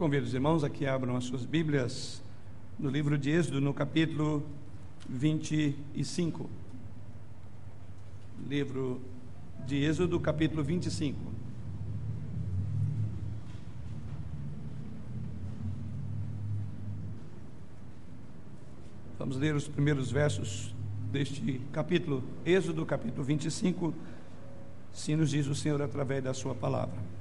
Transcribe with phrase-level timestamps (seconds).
[0.00, 2.22] Convido os irmãos a que abram as suas Bíblias
[2.78, 4.42] no livro de Êxodo, no capítulo
[5.06, 6.48] 25.
[8.48, 8.98] Livro
[9.66, 11.20] de Êxodo, capítulo 25.
[19.18, 20.74] Vamos ler os primeiros versos
[21.12, 23.92] deste capítulo, Êxodo, capítulo 25.
[24.94, 27.19] Se nos diz o Senhor através da sua palavra.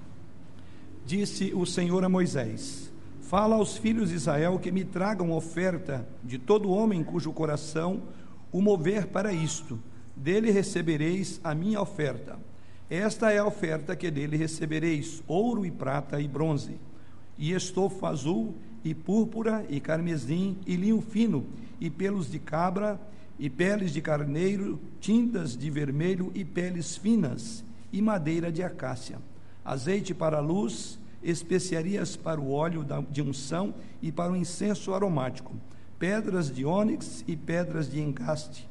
[1.09, 6.37] Disse o Senhor a Moisés: Fala aos filhos de Israel que me tragam oferta de
[6.37, 8.03] todo homem cujo coração
[8.51, 9.79] o mover para isto.
[10.15, 12.37] Dele recebereis a minha oferta.
[12.87, 16.79] Esta é a oferta que dele recebereis: ouro e prata e bronze,
[17.39, 18.53] e estofo azul
[18.85, 21.43] e púrpura e carmesim e linho fino
[21.81, 23.01] e pelos de cabra
[23.39, 29.17] e peles de carneiro, tintas de vermelho e peles finas e madeira de acácia
[29.69, 35.53] azeite para a luz, especiarias para o óleo de unção e para o incenso aromático,
[35.97, 38.67] pedras de ônix e pedras de engaste,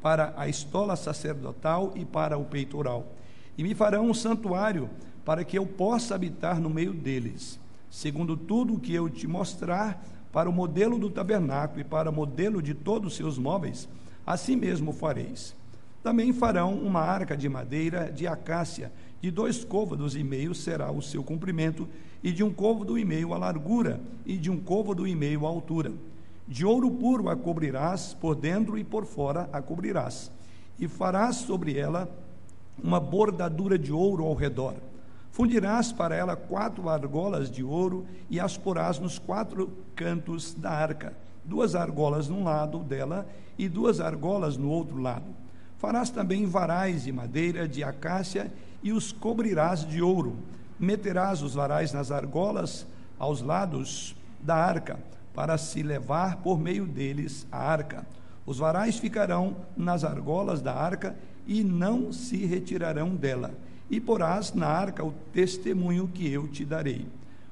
[0.00, 3.12] para a estola sacerdotal e para o peitoral.
[3.58, 4.88] E me farão um santuário
[5.24, 7.58] para que eu possa habitar no meio deles,
[7.90, 12.12] segundo tudo o que eu te mostrar, para o modelo do tabernáculo e para o
[12.12, 13.88] modelo de todos os seus móveis,
[14.24, 15.56] assim mesmo fareis.
[16.02, 21.02] Também farão uma arca de madeira de acácia de dois côvados e meio será o
[21.02, 21.88] seu comprimento,
[22.22, 25.48] e de um côvado e meio a largura, e de um côvado e meio a
[25.48, 25.92] altura.
[26.46, 30.30] De ouro puro a cobrirás, por dentro e por fora a cobrirás,
[30.78, 32.08] e farás sobre ela
[32.82, 34.74] uma bordadura de ouro ao redor.
[35.32, 41.14] Fundirás para ela quatro argolas de ouro e as porás nos quatro cantos da arca,
[41.44, 43.26] duas argolas num lado dela
[43.56, 45.26] e duas argolas no outro lado.
[45.78, 50.36] Farás também varais de madeira de acácia e os cobrirás de ouro.
[50.78, 52.86] Meterás os varais nas argolas
[53.18, 54.98] aos lados da arca,
[55.34, 58.06] para se levar por meio deles a arca.
[58.46, 61.14] Os varais ficarão nas argolas da arca
[61.46, 63.52] e não se retirarão dela.
[63.90, 67.06] E porás na arca o testemunho que eu te darei.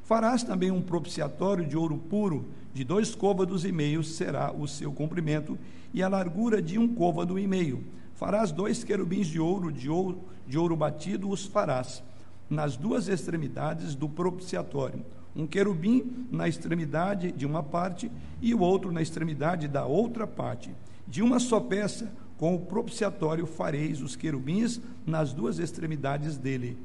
[0.05, 4.91] Farás também um propiciatório de ouro puro, de dois côvados e meio será o seu
[4.91, 5.59] comprimento,
[5.93, 7.85] e a largura de um côvado e meio.
[8.19, 12.03] Farás dois querubins de ouro, de ouro de ouro batido os farás
[12.51, 15.05] nas duas extremidades do propiciatório,
[15.37, 18.11] um querubim na extremidade de uma parte
[18.43, 20.75] e o outro na extremidade da outra parte.
[21.07, 26.77] De uma só peça, com o propiciatório fareis os querubins nas duas extremidades dele.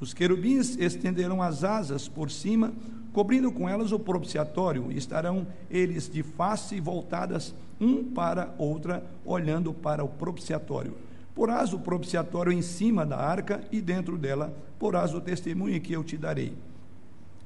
[0.00, 2.72] Os querubins estenderão as asas por cima,
[3.18, 10.04] cobrindo com elas o propiciatório, estarão eles de face voltadas um para outra, olhando para
[10.04, 10.94] o propiciatório.
[11.34, 16.04] Porás o propiciatório em cima da arca e dentro dela porás o testemunho que eu
[16.04, 16.52] te darei.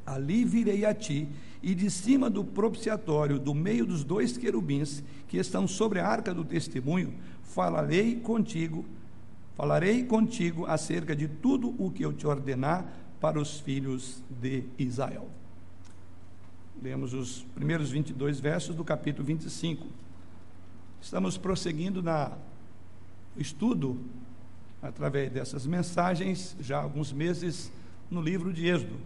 [0.05, 1.27] Ali virei a ti,
[1.63, 6.35] e de cima do propiciatório, do meio dos dois querubins que estão sobre a arca
[6.35, 8.85] do testemunho, falarei contigo,
[9.57, 12.85] falarei contigo acerca de tudo o que eu te ordenar
[13.19, 15.31] para os filhos de Israel.
[16.83, 19.87] Lemos os primeiros 22 versos do capítulo 25.
[21.01, 22.33] Estamos prosseguindo na
[23.37, 24.01] estudo
[24.83, 27.71] através dessas mensagens já há alguns meses
[28.11, 28.97] no livro de Êxodo.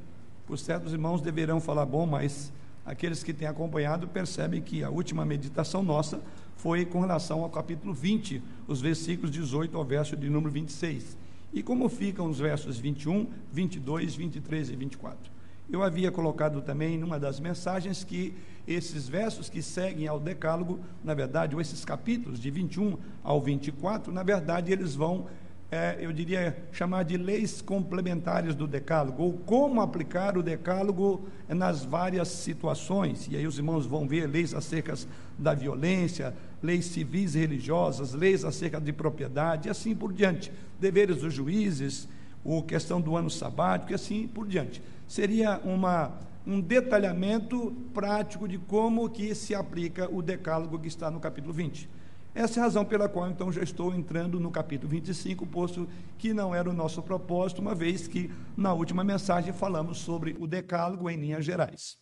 [0.47, 2.51] Por certos irmãos deverão falar bom, mas
[2.87, 6.23] aqueles que têm acompanhado percebem que a última meditação nossa
[6.57, 11.15] foi com relação ao capítulo 20, os versículos 18 ao verso de número 26.
[11.53, 15.36] E como ficam os versos 21, 22, 23 e 24?
[15.71, 18.35] Eu havia colocado também numa das mensagens que
[18.67, 24.13] esses versos que seguem ao Decálogo, na verdade, ou esses capítulos de 21 ao 24,
[24.13, 25.27] na verdade, eles vão,
[25.71, 31.85] é, eu diria, chamar de leis complementares do Decálogo, ou como aplicar o Decálogo nas
[31.85, 33.29] várias situações.
[33.29, 34.95] E aí os irmãos vão ver leis acerca
[35.37, 40.53] da violência, leis civis e religiosas, leis acerca de propriedade, e assim por diante.
[40.81, 42.09] Deveres dos juízes,
[42.45, 44.81] a questão do ano sabático, e assim por diante.
[45.07, 51.19] Seria uma um detalhamento prático de como que se aplica o decálogo que está no
[51.19, 51.91] capítulo 20.
[52.33, 55.89] Essa é a razão pela qual, então, já estou entrando no capítulo 25, posto
[56.19, 60.47] que não era o nosso propósito, uma vez que na última mensagem falamos sobre o
[60.47, 61.99] decálogo em linhas gerais.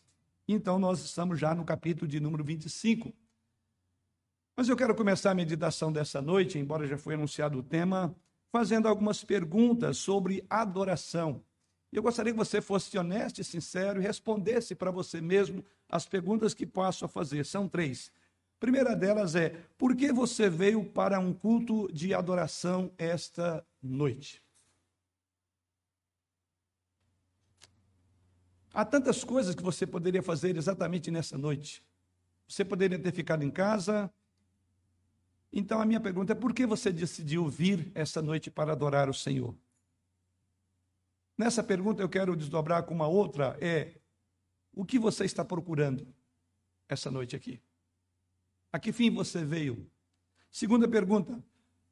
[0.46, 3.14] Então, nós estamos já no capítulo de número 25.
[4.56, 8.14] Mas eu quero começar a meditação dessa noite, embora já foi anunciado o tema,
[8.52, 11.42] fazendo algumas perguntas sobre adoração.
[11.94, 16.04] E eu gostaria que você fosse honesto e sincero e respondesse para você mesmo as
[16.04, 17.46] perguntas que posso fazer.
[17.46, 18.10] São três.
[18.56, 24.42] A primeira delas é: por que você veio para um culto de adoração esta noite?
[28.72, 31.80] Há tantas coisas que você poderia fazer exatamente nessa noite.
[32.48, 34.12] Você poderia ter ficado em casa.
[35.52, 39.14] Então a minha pergunta é: por que você decidiu vir essa noite para adorar o
[39.14, 39.54] Senhor?
[41.36, 43.94] Nessa pergunta eu quero desdobrar com uma outra: é
[44.72, 46.06] o que você está procurando
[46.88, 47.60] essa noite aqui?
[48.72, 49.90] A que fim você veio?
[50.50, 51.42] Segunda pergunta: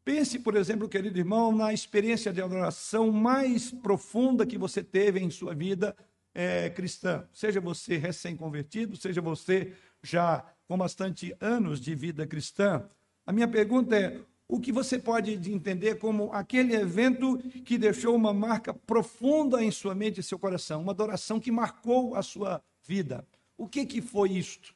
[0.04, 5.30] pense, por exemplo, querido irmão, na experiência de adoração mais profunda que você teve em
[5.30, 5.96] sua vida
[6.34, 7.28] é, cristã.
[7.32, 12.88] Seja você recém-convertido, seja você já com bastante anos de vida cristã.
[13.26, 14.20] A minha pergunta é:
[14.52, 19.94] o que você pode entender como aquele evento que deixou uma marca profunda em sua
[19.94, 23.26] mente e seu coração, uma adoração que marcou a sua vida?
[23.56, 24.74] O que, que foi isto?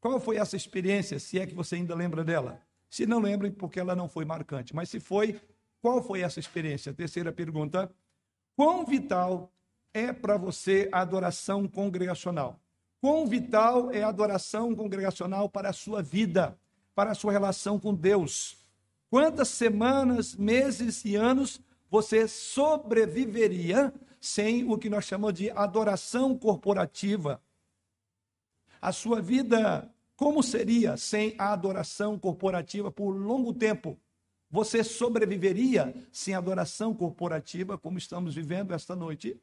[0.00, 2.60] Qual foi essa experiência, se é que você ainda lembra dela?
[2.90, 4.74] Se não lembra, porque ela não foi marcante.
[4.74, 5.40] Mas se foi,
[5.80, 6.92] qual foi essa experiência?
[6.92, 7.88] Terceira pergunta:
[8.56, 9.52] quão vital
[9.94, 12.58] é para você a adoração congregacional?
[13.00, 16.58] Quão vital é a adoração congregacional para a sua vida,
[16.92, 18.59] para a sua relação com Deus?
[19.10, 21.60] Quantas semanas, meses e anos
[21.90, 27.42] você sobreviveria sem o que nós chamamos de adoração corporativa?
[28.80, 33.98] A sua vida, como seria sem a adoração corporativa por longo tempo?
[34.48, 39.40] Você sobreviveria sem adoração corporativa, como estamos vivendo esta noite?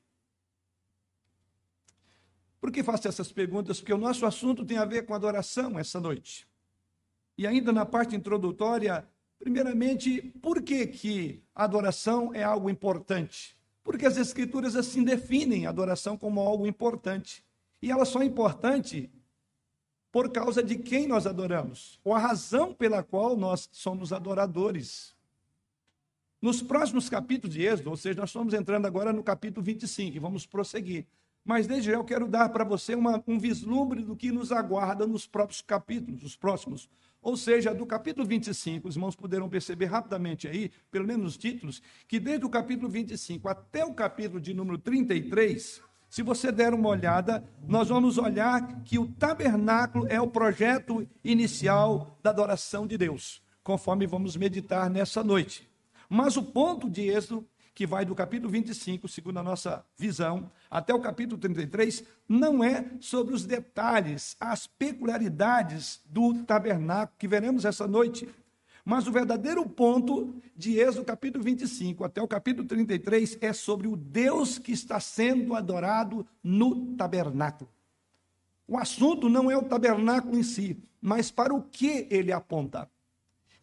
[2.62, 3.82] Por que faço essas perguntas?
[3.82, 6.48] Porque o nosso assunto tem a ver com adoração essa noite.
[7.38, 9.08] E ainda na parte introdutória,
[9.40, 13.56] primeiramente, por que, que a adoração é algo importante?
[13.84, 17.44] Porque as Escrituras assim definem a adoração como algo importante.
[17.82, 19.10] E ela só é importante
[20.12, 25.16] por causa de quem nós adoramos, ou a razão pela qual nós somos adoradores.
[26.42, 30.20] Nos próximos capítulos de Êxodo, ou seja, nós estamos entrando agora no capítulo 25 e
[30.20, 31.06] vamos prosseguir.
[31.44, 35.08] Mas desde já eu quero dar para você uma, um vislumbre do que nos aguarda
[35.08, 36.90] nos próprios capítulos, os próximos.
[37.28, 41.82] Ou seja, do capítulo 25, os irmãos poderão perceber rapidamente aí, pelo menos os títulos,
[42.08, 46.88] que desde o capítulo 25 até o capítulo de número 33, se você der uma
[46.88, 53.42] olhada, nós vamos olhar que o tabernáculo é o projeto inicial da adoração de Deus,
[53.62, 55.70] conforme vamos meditar nessa noite.
[56.08, 57.46] Mas o ponto de Êxodo
[57.78, 62.90] que vai do capítulo 25, segundo a nossa visão, até o capítulo 33, não é
[63.00, 68.28] sobre os detalhes, as peculiaridades do tabernáculo que veremos essa noite.
[68.84, 73.96] Mas o verdadeiro ponto de Êxodo capítulo 25 até o capítulo 33 é sobre o
[73.96, 77.70] Deus que está sendo adorado no tabernáculo.
[78.68, 82.90] O assunto não é o tabernáculo em si, mas para o que ele aponta.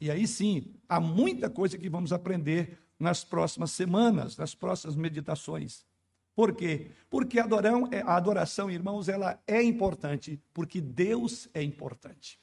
[0.01, 5.85] E aí sim, há muita coisa que vamos aprender nas próximas semanas, nas próximas meditações.
[6.35, 6.91] Por quê?
[7.09, 12.41] Porque a adoração, é, a adoração, irmãos, ela é importante, porque Deus é importante.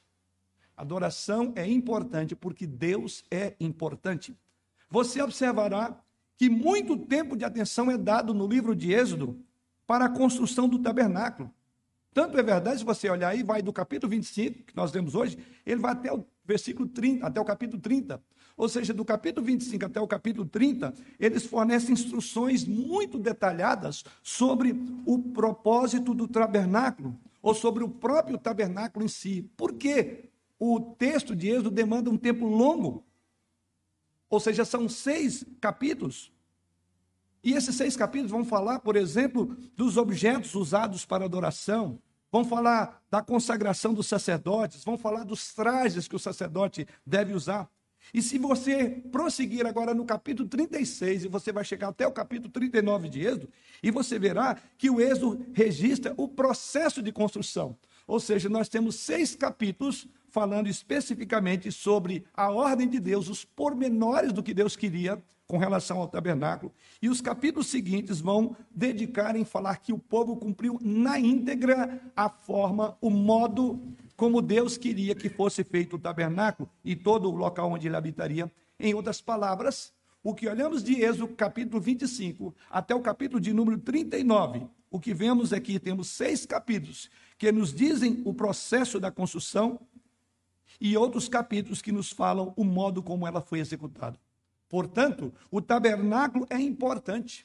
[0.76, 4.36] Adoração é importante porque Deus é importante.
[4.90, 6.00] Você observará
[6.36, 9.38] que muito tempo de atenção é dado no livro de Êxodo
[9.86, 11.52] para a construção do tabernáculo.
[12.14, 15.38] Tanto é verdade, se você olhar aí, vai do capítulo 25, que nós lemos hoje,
[15.64, 18.22] ele vai até o versículo 30, até o capítulo 30.
[18.56, 24.74] Ou seja, do capítulo 25 até o capítulo 30, eles fornecem instruções muito detalhadas sobre
[25.06, 29.50] o propósito do tabernáculo, ou sobre o próprio tabernáculo em si.
[29.56, 30.30] Por quê?
[30.58, 33.04] O texto de Êxodo demanda um tempo longo.
[34.30, 36.32] Ou seja, são seis capítulos.
[37.42, 41.98] E esses seis capítulos vão falar, por exemplo, dos objetos usados para adoração,
[42.30, 47.68] vão falar da consagração dos sacerdotes, vão falar dos trajes que o sacerdote deve usar.
[48.12, 52.50] E se você prosseguir agora no capítulo 36, e você vai chegar até o capítulo
[52.50, 53.48] 39 de Êxodo,
[53.82, 57.76] e você verá que o Êxodo registra o processo de construção.
[58.06, 64.32] Ou seja, nós temos seis capítulos falando especificamente sobre a ordem de Deus, os pormenores
[64.32, 66.72] do que Deus queria com relação ao tabernáculo.
[67.02, 72.30] E os capítulos seguintes vão dedicar em falar que o povo cumpriu na íntegra a
[72.30, 73.78] forma, o modo
[74.22, 78.48] como Deus queria que fosse feito o tabernáculo e todo o local onde ele habitaria.
[78.78, 83.78] Em outras palavras, o que olhamos de Êxodo capítulo 25 até o capítulo de número
[83.78, 89.80] 39, o que vemos aqui, temos seis capítulos que nos dizem o processo da construção
[90.80, 94.20] e outros capítulos que nos falam o modo como ela foi executada.
[94.68, 97.44] Portanto, o tabernáculo é importante.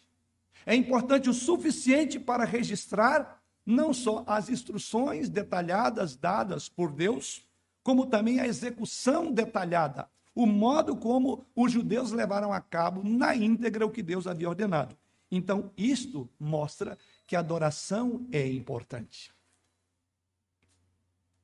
[0.63, 3.36] É importante o suficiente para registrar
[3.67, 7.45] não só as instruções detalhadas dadas por Deus,
[7.83, 13.85] como também a execução detalhada, o modo como os judeus levaram a cabo na íntegra
[13.85, 14.95] o que Deus havia ordenado.
[15.29, 19.33] Então, isto mostra que a adoração é importante.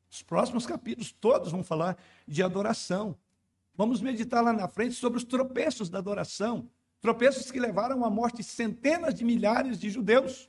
[0.10, 3.18] Os próximos capítulos todos vão falar de adoração.
[3.75, 6.70] Vamos meditar lá na frente sobre os tropeços da adoração.
[7.01, 10.48] Tropeços que levaram à morte centenas de milhares de judeus.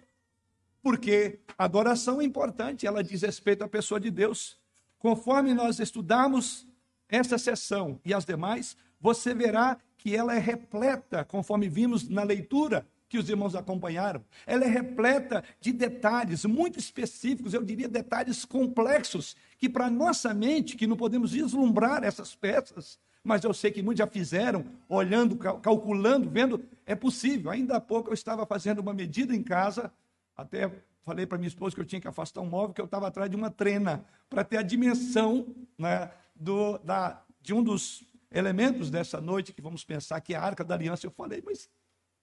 [0.84, 4.58] Porque a adoração é importante, ela diz respeito à pessoa de Deus.
[4.98, 6.66] Conforme nós estudarmos
[7.08, 12.86] essa sessão e as demais, você verá que ela é repleta, conforme vimos na leitura
[13.08, 14.22] que os irmãos acompanharam.
[14.46, 20.76] Ela é repleta de detalhes muito específicos, eu diria detalhes complexos, que para nossa mente,
[20.76, 26.28] que não podemos vislumbrar essas peças, mas eu sei que muitos já fizeram, olhando, calculando,
[26.28, 27.50] vendo, é possível.
[27.50, 29.90] Ainda há pouco eu estava fazendo uma medida em casa,
[30.36, 30.70] até
[31.04, 33.30] falei para minha esposa que eu tinha que afastar um móvel, que eu estava atrás
[33.30, 35.46] de uma trena, para ter a dimensão
[35.78, 40.42] né, do, da, de um dos elementos dessa noite, que vamos pensar que é a
[40.42, 41.06] Arca da Aliança.
[41.06, 41.68] Eu falei, mas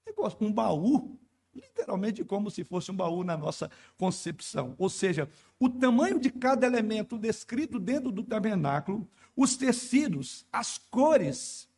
[0.06, 1.18] negócio, um baú,
[1.54, 4.74] literalmente como se fosse um baú na nossa concepção.
[4.78, 11.70] Ou seja, o tamanho de cada elemento descrito dentro do tabernáculo os tecidos, as cores,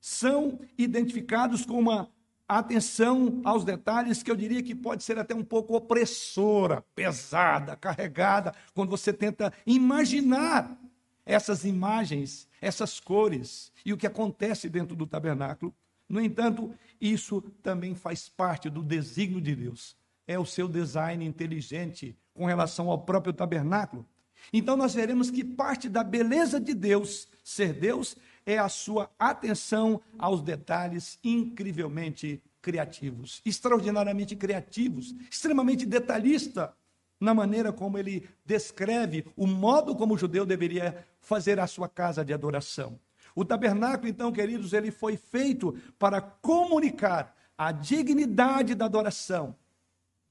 [0.00, 2.10] são identificados com uma
[2.48, 8.54] atenção aos detalhes que eu diria que pode ser até um pouco opressora, pesada, carregada,
[8.74, 10.78] quando você tenta imaginar
[11.24, 15.74] essas imagens, essas cores e o que acontece dentro do tabernáculo.
[16.08, 19.96] No entanto, isso também faz parte do desígnio de Deus.
[20.26, 24.06] É o seu design inteligente com relação ao próprio tabernáculo.
[24.52, 30.00] Então nós veremos que parte da beleza de Deus, ser Deus, é a sua atenção
[30.18, 36.74] aos detalhes incrivelmente criativos, extraordinariamente criativos, extremamente detalhista
[37.20, 42.24] na maneira como ele descreve o modo como o judeu deveria fazer a sua casa
[42.24, 42.98] de adoração.
[43.34, 49.56] O tabernáculo, então, queridos, ele foi feito para comunicar a dignidade da adoração,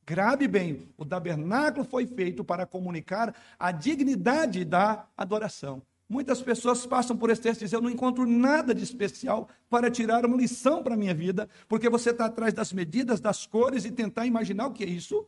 [0.05, 5.81] Grave bem, o tabernáculo foi feito para comunicar a dignidade da adoração.
[6.11, 9.89] Muitas pessoas passam por esse texto e dizem: Eu não encontro nada de especial para
[9.89, 13.85] tirar uma lição para a minha vida, porque você está atrás das medidas, das cores
[13.85, 15.25] e tentar imaginar o que é isso.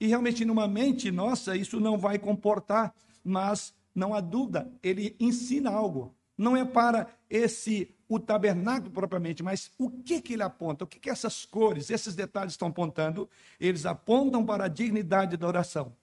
[0.00, 5.70] E realmente, numa mente nossa, isso não vai comportar, mas não há dúvida, ele ensina
[5.70, 6.12] algo.
[6.36, 10.82] Não é para esse o tabernáculo propriamente, mas o que, que ele aponta?
[10.82, 13.30] O que, que essas cores, esses detalhes estão apontando?
[13.60, 15.94] Eles apontam para a dignidade da oração.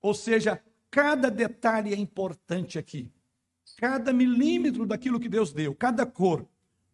[0.00, 3.12] Ou seja, cada detalhe é importante aqui.
[3.78, 6.44] Cada milímetro daquilo que Deus deu, cada cor.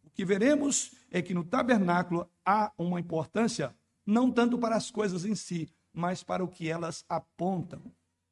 [0.04, 3.74] O que veremos é que no tabernáculo há uma importância
[4.06, 7.80] não tanto para as coisas em si, mas para o que elas apontam.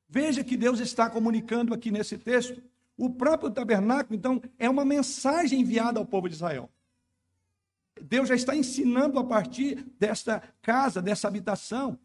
[0.06, 2.62] Veja que Deus está comunicando aqui nesse texto
[2.94, 6.68] o próprio tabernáculo, então, é uma mensagem enviada ao povo de Israel.
[8.02, 11.98] Deus já está ensinando a partir desta casa, dessa habitação.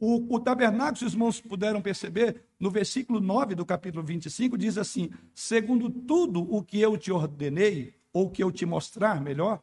[0.00, 4.78] O, o tabernáculo, se os irmãos puderam perceber, no versículo 9 do capítulo 25, diz
[4.78, 9.62] assim: Segundo tudo o que eu te ordenei, ou que eu te mostrar melhor,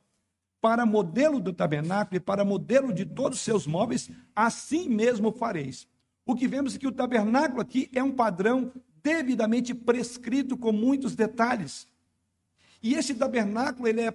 [0.61, 5.87] para modelo do tabernáculo e para modelo de todos os seus móveis, assim mesmo fareis.
[6.23, 11.15] O que vemos é que o tabernáculo aqui é um padrão devidamente prescrito com muitos
[11.15, 11.87] detalhes.
[12.83, 14.13] E esse tabernáculo ele é,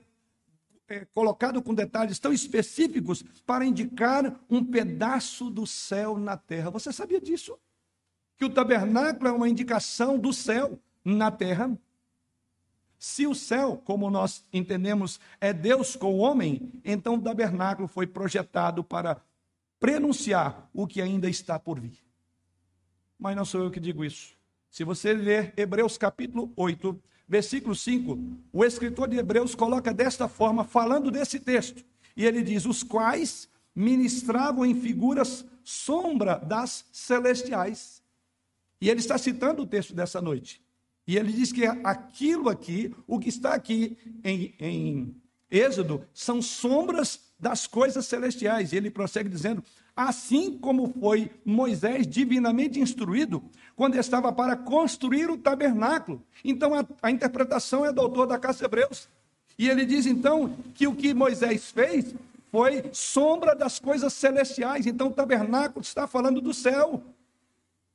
[0.93, 6.71] é colocado com detalhes tão específicos para indicar um pedaço do céu na terra.
[6.71, 7.59] Você sabia disso?
[8.37, 11.77] Que o tabernáculo é uma indicação do céu na terra.
[12.99, 18.07] Se o céu, como nós entendemos, é Deus com o homem, então o tabernáculo foi
[18.07, 19.21] projetado para
[19.81, 21.99] prenunciar o que ainda está por vir.
[23.19, 24.35] Mas não sou eu que digo isso.
[24.71, 28.19] Se você ler Hebreus capítulo 8, versículo 5,
[28.53, 31.83] o escritor de Hebreus coloca desta forma, falando desse texto.
[32.15, 38.03] E ele diz: Os quais ministravam em figuras sombra das celestiais.
[38.79, 40.61] E ele está citando o texto dessa noite.
[41.07, 45.17] E ele diz que aquilo aqui, o que está aqui em, em
[45.51, 48.73] Êxodo, são sombras das coisas celestiais.
[48.73, 49.65] E ele prossegue dizendo:
[49.97, 53.43] Assim como foi Moisés divinamente instruído
[53.75, 56.23] quando estava para construir o tabernáculo.
[56.45, 59.09] Então a, a interpretação é do autor da Casa Hebreus.
[59.59, 62.15] E ele diz então que o que Moisés fez
[62.51, 64.87] foi sombra das coisas celestiais.
[64.87, 67.03] Então o tabernáculo está falando do céu.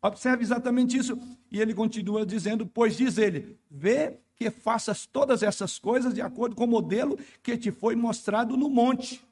[0.02, 1.18] Observe exatamente isso.
[1.50, 6.56] E ele continua dizendo: Pois diz ele, vê que faças todas essas coisas de acordo
[6.56, 9.26] com o modelo que te foi mostrado no monte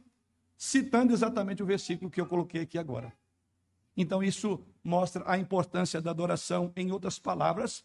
[0.58, 3.14] citando exatamente o versículo que eu coloquei aqui agora.
[3.98, 6.72] Então, isso mostra a importância da adoração.
[6.76, 7.84] Em outras palavras,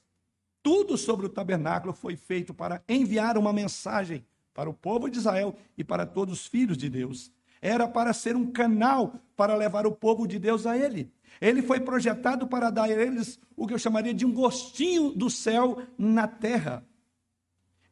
[0.63, 5.57] tudo sobre o tabernáculo foi feito para enviar uma mensagem para o povo de Israel
[5.79, 7.33] e para todos os filhos de Deus.
[7.63, 11.13] era para ser um canal para levar o povo de Deus a Ele.
[11.41, 15.29] Ele foi projetado para dar a eles o que eu chamaria de um gostinho do
[15.29, 16.85] céu na terra.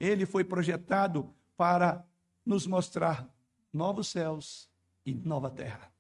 [0.00, 2.04] Ele foi projetado para
[2.44, 3.28] nos mostrar
[3.72, 4.68] novos céus
[5.04, 5.92] e nova terra.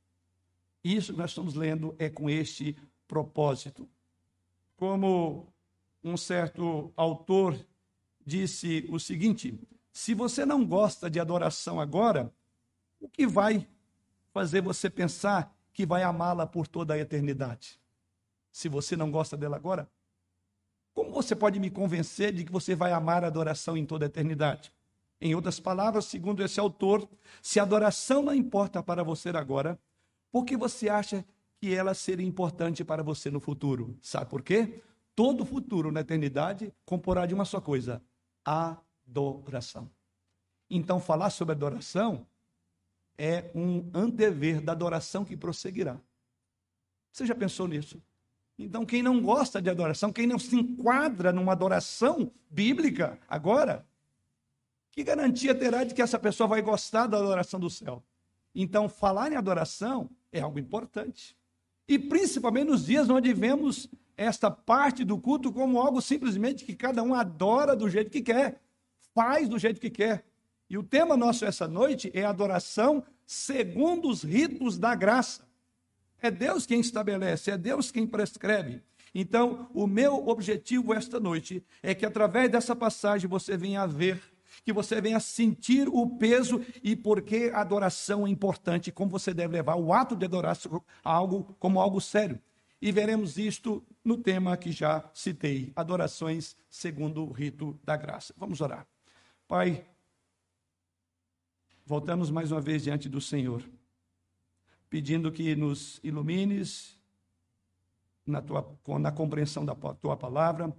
[0.82, 3.88] Isso que nós estamos lendo é com este propósito.
[4.76, 5.52] Como
[6.02, 7.58] um certo autor
[8.24, 9.58] disse o seguinte:
[9.92, 12.32] se você não gosta de adoração agora,
[13.00, 13.66] o que vai
[14.32, 17.80] fazer você pensar que vai amá-la por toda a eternidade?
[18.50, 19.90] Se você não gosta dela agora,
[20.94, 24.08] como você pode me convencer de que você vai amar a adoração em toda a
[24.08, 24.72] eternidade?
[25.20, 27.08] Em outras palavras, segundo esse autor,
[27.42, 29.78] se a adoração não importa para você agora,
[30.30, 31.24] por que você acha
[31.60, 33.96] que ela seria importante para você no futuro?
[34.00, 34.80] Sabe por quê?
[35.14, 38.00] Todo futuro na eternidade comporá de uma só coisa:
[38.44, 39.90] adoração.
[40.70, 42.26] Então, falar sobre adoração
[43.16, 46.00] é um antever da adoração que prosseguirá.
[47.10, 48.00] Você já pensou nisso?
[48.56, 53.86] Então, quem não gosta de adoração, quem não se enquadra numa adoração bíblica agora,
[54.98, 58.02] que garantia terá de que essa pessoa vai gostar da adoração do céu?
[58.52, 61.36] Então, falar em adoração é algo importante.
[61.86, 67.00] E principalmente nos dias onde vemos esta parte do culto como algo simplesmente que cada
[67.00, 68.60] um adora do jeito que quer,
[69.14, 70.24] faz do jeito que quer.
[70.68, 75.46] E o tema nosso essa noite é adoração segundo os ritos da graça.
[76.20, 78.82] É Deus quem estabelece, é Deus quem prescreve.
[79.14, 84.20] Então, o meu objetivo esta noite é que através dessa passagem você venha a ver,
[84.64, 89.32] que você venha sentir o peso e por que a adoração é importante, como você
[89.32, 90.56] deve levar o ato de adorar
[91.02, 92.40] algo como algo sério.
[92.80, 98.32] E veremos isto no tema que já citei, adorações segundo o rito da graça.
[98.36, 98.86] Vamos orar.
[99.48, 99.84] Pai,
[101.84, 103.62] voltamos mais uma vez diante do Senhor,
[104.88, 106.98] pedindo que nos ilumines
[108.24, 110.72] na, tua, na compreensão da tua palavra,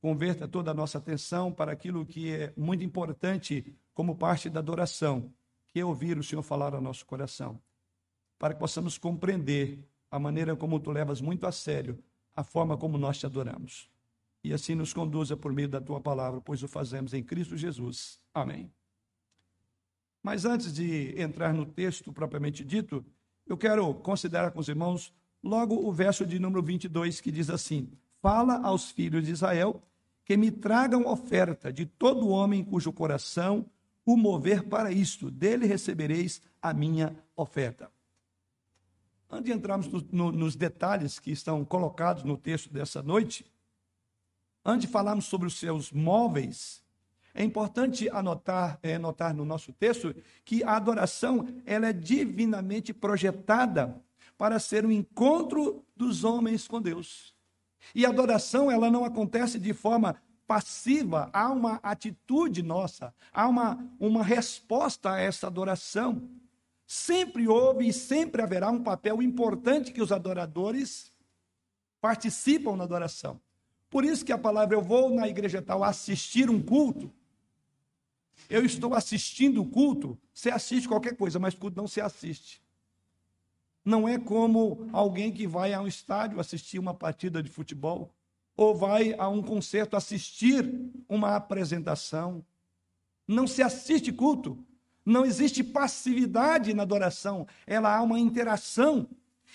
[0.00, 5.32] converta toda a nossa atenção para aquilo que é muito importante como parte da adoração,
[5.68, 7.60] que é ouvir o Senhor falar ao nosso coração,
[8.38, 9.78] para que possamos compreender
[10.10, 12.02] a maneira como tu levas muito a sério
[12.34, 13.90] a forma como nós te adoramos.
[14.44, 18.20] E assim nos conduza por meio da tua palavra, pois o fazemos em Cristo Jesus.
[18.32, 18.72] Amém.
[20.22, 23.04] Mas antes de entrar no texto propriamente dito,
[23.44, 27.90] eu quero considerar com os irmãos logo o verso de número 22 que diz assim:
[28.20, 29.82] Fala aos filhos de Israel
[30.24, 33.64] que me tragam oferta de todo homem cujo coração
[34.04, 37.90] o mover para isto, dele recebereis a minha oferta.
[39.30, 43.44] Antes de entrarmos no, no, nos detalhes que estão colocados no texto dessa noite,
[44.64, 46.82] antes de falarmos sobre os seus móveis,
[47.34, 54.02] é importante anotar, é, notar no nosso texto que a adoração ela é divinamente projetada
[54.36, 57.34] para ser um encontro dos homens com Deus.
[57.94, 64.24] E adoração ela não acontece de forma passiva, há uma atitude nossa, há uma, uma
[64.24, 66.28] resposta a essa adoração.
[66.86, 71.12] Sempre houve e sempre haverá um papel importante que os adoradores
[72.00, 73.38] participam na adoração.
[73.90, 77.12] Por isso que a palavra eu vou na igreja tal assistir um culto,
[78.48, 82.62] eu estou assistindo o culto, você assiste qualquer coisa, mas culto não se assiste.
[83.88, 88.14] Não é como alguém que vai a um estádio assistir uma partida de futebol,
[88.54, 92.44] ou vai a um concerto assistir uma apresentação.
[93.26, 94.62] Não se assiste culto.
[95.06, 99.08] Não existe passividade na adoração, ela há uma interação.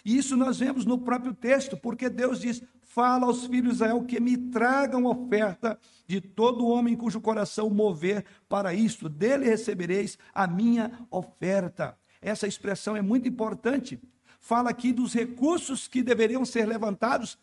[0.03, 4.03] E isso nós vemos no próprio texto, porque Deus diz: fala aos filhos de Israel
[4.03, 10.47] que me tragam oferta de todo homem cujo coração mover para isto, dele recebereis a
[10.47, 11.95] minha oferta.
[12.19, 14.01] Essa expressão é muito importante.
[14.43, 17.39] Fala aqui dos recursos que deveriam ser levantados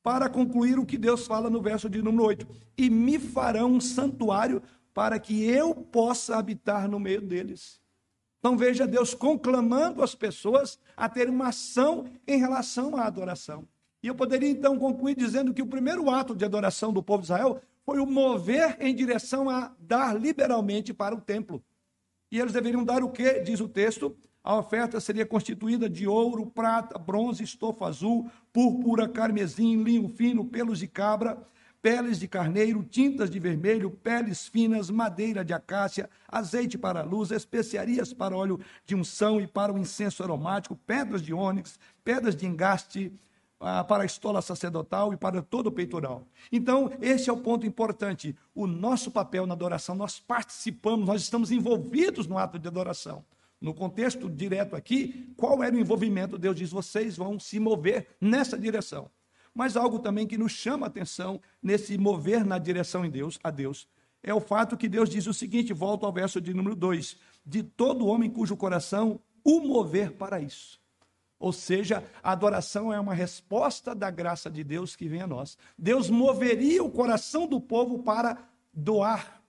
[0.00, 2.46] para concluir o que Deus fala no verso de número 8.
[2.78, 4.62] E me farão um santuário
[4.94, 7.80] para que eu possa habitar no meio deles.
[8.38, 13.66] Então veja Deus conclamando as pessoas a ter uma ação em relação à adoração.
[14.00, 17.26] E eu poderia então concluir dizendo que o primeiro ato de adoração do povo de
[17.26, 21.60] Israel foi o mover em direção a dar liberalmente para o templo.
[22.30, 23.40] E eles deveriam dar o que?
[23.40, 24.16] Diz o texto.
[24.42, 30.78] A oferta seria constituída de ouro, prata, bronze, estofa azul, púrpura, carmesim, linho fino, pelos
[30.78, 31.38] de cabra,
[31.82, 38.12] peles de carneiro, tintas de vermelho, peles finas, madeira de acácia, azeite para luz, especiarias
[38.12, 43.12] para óleo de unção e para o incenso aromático, pedras de ônix, pedras de engaste,
[43.60, 46.26] ah, para a estola sacerdotal e para todo o peitoral.
[46.50, 48.34] Então, esse é o ponto importante.
[48.54, 53.22] O nosso papel na adoração, nós participamos, nós estamos envolvidos no ato de adoração.
[53.60, 56.38] No contexto direto aqui, qual era o envolvimento?
[56.38, 59.10] Deus diz: vocês vão se mover nessa direção.
[59.54, 63.50] Mas algo também que nos chama a atenção nesse mover na direção em Deus, a
[63.50, 63.86] Deus,
[64.22, 67.62] é o fato que Deus diz o seguinte: volto ao verso de número 2: de
[67.62, 70.80] todo homem cujo coração o mover para isso.
[71.38, 75.56] Ou seja, a adoração é uma resposta da graça de Deus que vem a nós.
[75.76, 79.42] Deus moveria o coração do povo para doar.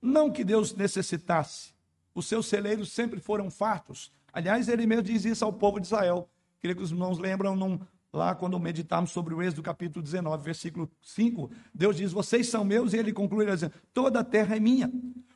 [0.00, 1.77] Não que Deus necessitasse.
[2.14, 4.12] Os seus celeiros sempre foram fartos.
[4.32, 6.28] Aliás, ele mesmo diz isso ao povo de Israel.
[6.60, 7.78] Queria que os irmãos lembram num,
[8.12, 11.50] lá quando meditamos sobre o Êxodo capítulo 19, versículo 5.
[11.74, 14.92] Deus diz: Vocês são meus, e ele conclui dizendo: Toda a terra é minha.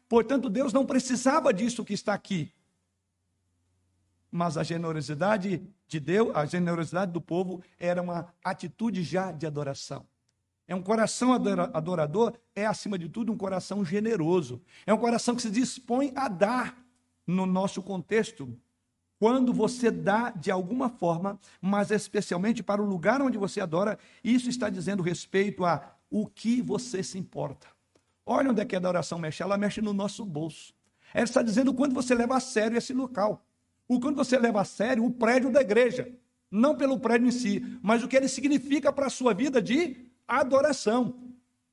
[0.09, 2.53] Portanto, Deus não precisava disso que está aqui
[4.33, 10.07] mas a generosidade de Deus, a generosidade do povo era uma atitude já de adoração.
[10.73, 14.59] É um coração adorador, é acima de tudo um coração generoso.
[14.87, 16.83] É um coração que se dispõe a dar
[17.27, 18.59] no nosso contexto.
[19.19, 24.49] Quando você dá de alguma forma, mas especialmente para o lugar onde você adora, isso
[24.49, 27.67] está dizendo respeito a o que você se importa.
[28.25, 30.73] Olha onde é que a adoração mexe, ela mexe no nosso bolso.
[31.13, 33.45] Ela está dizendo quando você leva a sério esse local.
[33.87, 36.11] O quando você leva a sério o prédio da igreja,
[36.51, 40.11] não pelo prédio em si, mas o que ele significa para a sua vida de
[40.40, 41.14] adoração.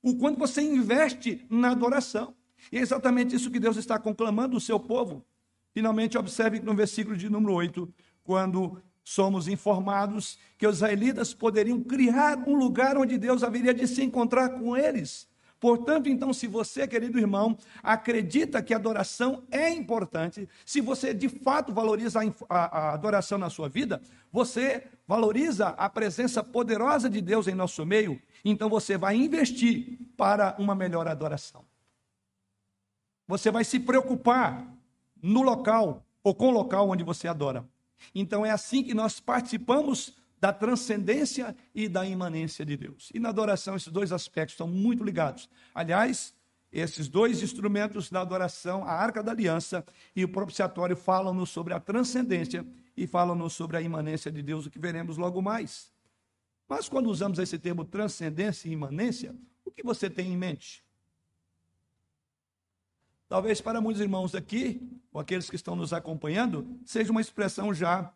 [0.02, 2.34] O quanto você investe na adoração.
[2.72, 5.26] E é exatamente isso que Deus está conclamando o seu povo.
[5.74, 7.94] Finalmente, observe no versículo de número 8,
[8.24, 14.04] quando somos informados que os israelitas poderiam criar um lugar onde Deus haveria de se
[14.04, 15.29] encontrar com eles.
[15.60, 21.28] Portanto, então, se você, querido irmão, acredita que a adoração é importante, se você de
[21.28, 27.20] fato valoriza a, a, a, adoração na sua vida, você valoriza a presença poderosa de
[27.20, 31.66] Deus em nosso meio, então você vai investir para uma melhor adoração.
[33.28, 34.66] Você vai se preocupar
[35.22, 37.68] no local ou com o local onde você adora.
[38.16, 43.12] Então é assim que nós participamos da transcendência e da imanência de Deus.
[43.14, 45.50] E na adoração, esses dois aspectos estão muito ligados.
[45.74, 46.34] Aliás,
[46.72, 51.80] esses dois instrumentos da adoração, a arca da aliança e o propiciatório, falam-nos sobre a
[51.80, 55.92] transcendência e falam-nos sobre a imanência de Deus, o que veremos logo mais.
[56.68, 60.84] Mas quando usamos esse termo transcendência e imanência, o que você tem em mente?
[63.28, 68.14] Talvez para muitos irmãos aqui, ou aqueles que estão nos acompanhando, seja uma expressão já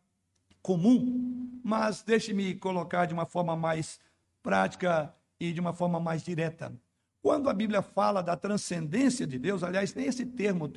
[0.61, 3.99] comum, mas deixe-me colocar de uma forma mais
[4.43, 6.73] prática e de uma forma mais direta.
[7.21, 10.69] Quando a Bíblia fala da transcendência de Deus, aliás, nem esse termo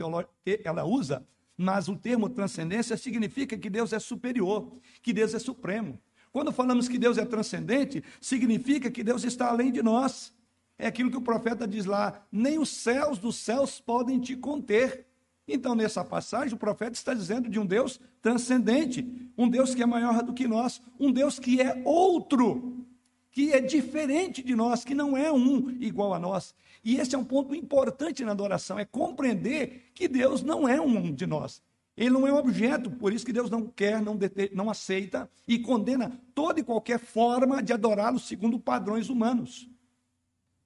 [0.64, 4.72] ela usa, mas o termo transcendência significa que Deus é superior,
[5.02, 6.00] que Deus é supremo.
[6.30, 10.34] Quando falamos que Deus é transcendente, significa que Deus está além de nós.
[10.78, 15.05] É aquilo que o profeta diz lá: nem os céus dos céus podem te conter.
[15.48, 19.86] Então, nessa passagem, o profeta está dizendo de um Deus transcendente, um Deus que é
[19.86, 22.84] maior do que nós, um Deus que é outro,
[23.30, 26.54] que é diferente de nós, que não é um igual a nós.
[26.84, 31.14] E esse é um ponto importante na adoração, é compreender que Deus não é um
[31.14, 31.62] de nós.
[31.96, 35.30] Ele não é um objeto, por isso que Deus não quer, não, dete, não aceita
[35.48, 39.68] e condena toda e qualquer forma de adorá-lo segundo padrões humanos.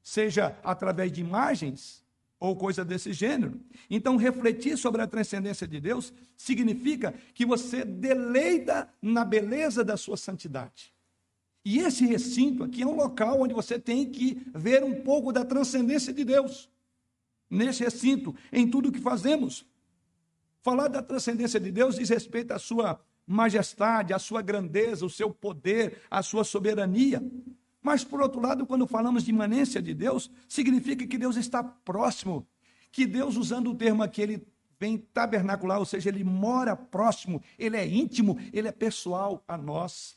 [0.02, 2.04] Seja através de imagens,
[2.40, 3.60] ou coisa desse gênero.
[3.90, 10.16] Então, refletir sobre a transcendência de Deus significa que você deleita na beleza da sua
[10.16, 10.92] santidade.
[11.62, 15.44] E esse recinto aqui é um local onde você tem que ver um pouco da
[15.44, 16.70] transcendência de Deus.
[17.50, 19.66] Nesse recinto, em tudo que fazemos.
[20.62, 25.30] Falar da transcendência de Deus diz respeito à sua majestade, à sua grandeza, o seu
[25.30, 27.22] poder, à sua soberania.
[27.82, 32.46] Mas, por outro lado, quando falamos de imanência de Deus, significa que Deus está próximo.
[32.92, 34.46] Que Deus, usando o termo aqui, ele
[34.78, 40.16] vem tabernacular, ou seja, ele mora próximo, ele é íntimo, ele é pessoal a nós.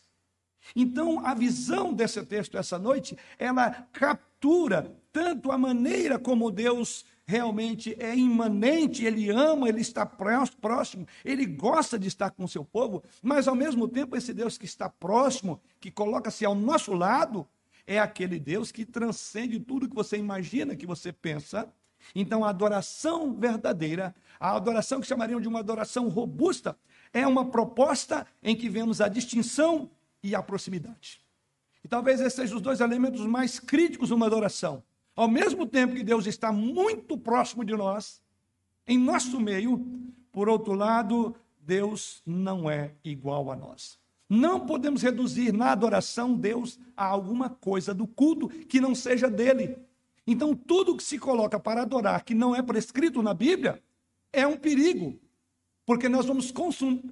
[0.76, 7.96] Então, a visão desse texto essa noite, ela captura tanto a maneira como Deus realmente
[8.00, 13.04] é imanente, ele ama, ele está próximo, ele gosta de estar com o seu povo,
[13.22, 17.48] mas ao mesmo tempo esse Deus que está próximo, que coloca-se ao nosso lado,
[17.86, 21.68] é aquele Deus que transcende tudo que você imagina, que você pensa.
[22.14, 26.78] Então a adoração verdadeira, a adoração que chamariam de uma adoração robusta,
[27.14, 29.90] é uma proposta em que vemos a distinção
[30.22, 31.22] e a proximidade.
[31.84, 34.84] E talvez esses sejam os dois elementos mais críticos numa adoração.
[35.16, 38.22] Ao mesmo tempo que Deus está muito próximo de nós,
[38.88, 39.86] em nosso meio,
[40.32, 44.00] por outro lado, Deus não é igual a nós.
[44.28, 49.78] Não podemos reduzir na adoração Deus a alguma coisa do culto que não seja dele.
[50.26, 53.82] Então, tudo que se coloca para adorar que não é prescrito na Bíblia
[54.32, 55.20] é um perigo,
[55.86, 56.52] Porque nós vamos,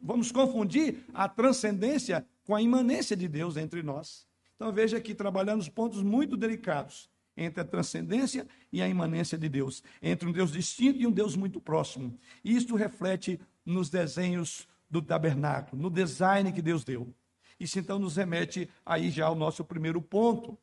[0.01, 4.25] vamos confundir a transcendência com a imanência de Deus entre nós.
[4.55, 7.09] Então veja que trabalhamos pontos muito delicados
[7.41, 11.35] entre a transcendência e a imanência de Deus, entre um Deus distinto e um Deus
[11.35, 12.17] muito próximo.
[12.43, 17.13] Isto reflete nos desenhos do tabernáculo, no design que Deus deu.
[17.59, 20.57] Isso então nos remete aí já ao nosso primeiro ponto.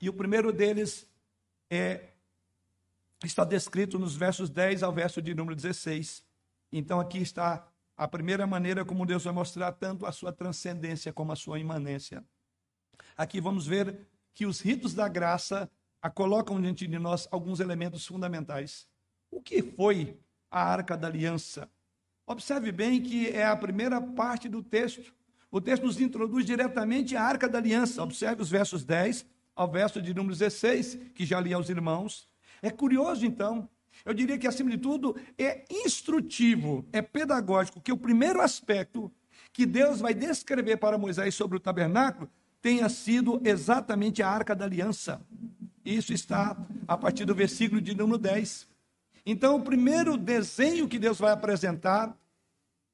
[0.00, 1.06] E o primeiro deles
[1.70, 2.10] é
[3.24, 6.24] está descrito nos versos 10 ao verso de número 16.
[6.70, 11.32] Então aqui está a primeira maneira como Deus vai mostrar tanto a sua transcendência como
[11.32, 12.24] a sua imanência.
[13.16, 13.96] Aqui vamos ver
[14.32, 15.70] que os ritos da graça
[16.14, 18.88] colocam diante de nós alguns elementos fundamentais.
[19.30, 20.18] O que foi
[20.50, 21.70] a Arca da Aliança?
[22.26, 25.14] Observe bem que é a primeira parte do texto.
[25.50, 28.02] O texto nos introduz diretamente à Arca da Aliança.
[28.02, 29.24] Observe os versos 10
[29.54, 32.28] ao verso de número 16, que já li aos irmãos.
[32.60, 33.68] É curioso, então,
[34.04, 39.12] eu diria que, acima de tudo, é instrutivo, é pedagógico, que o primeiro aspecto
[39.52, 42.28] que Deus vai descrever para Moisés sobre o tabernáculo
[42.64, 45.20] tenha sido exatamente a arca da aliança.
[45.84, 46.56] Isso está
[46.88, 48.66] a partir do versículo de número 10.
[49.26, 52.16] Então, o primeiro desenho que Deus vai apresentar,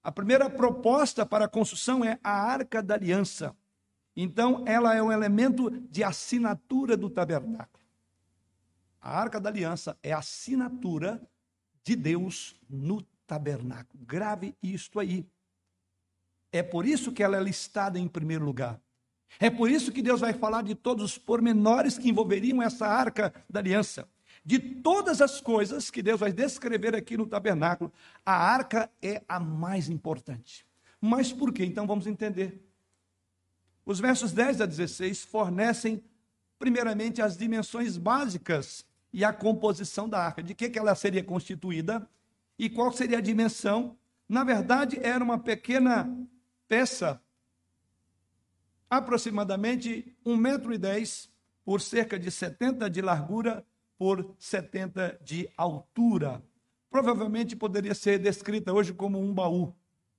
[0.02, 3.54] a primeira proposta para a construção é a arca da aliança.
[4.16, 7.84] Então, ela é um elemento de assinatura do tabernáculo.
[9.00, 11.22] A arca da aliança é a assinatura
[11.84, 14.04] de Deus no tabernáculo.
[14.04, 15.24] Grave isto aí.
[16.50, 18.80] É por isso que ela é listada em primeiro lugar.
[19.38, 23.32] É por isso que Deus vai falar de todos os pormenores que envolveriam essa arca
[23.48, 24.08] da aliança.
[24.44, 27.92] De todas as coisas que Deus vai descrever aqui no tabernáculo,
[28.24, 30.66] a arca é a mais importante.
[31.00, 31.64] Mas por quê?
[31.64, 32.60] Então vamos entender.
[33.84, 36.02] Os versos 10 a 16 fornecem,
[36.58, 42.08] primeiramente, as dimensões básicas e a composição da arca, de que, que ela seria constituída
[42.58, 43.96] e qual seria a dimensão.
[44.28, 46.08] Na verdade, era uma pequena
[46.68, 47.20] peça,
[48.90, 51.30] aproximadamente 1,10 metro e dez
[51.64, 53.64] por cerca de 70 de largura
[53.96, 56.42] por 70 de altura.
[56.90, 59.72] Provavelmente poderia ser descrita hoje como um baú.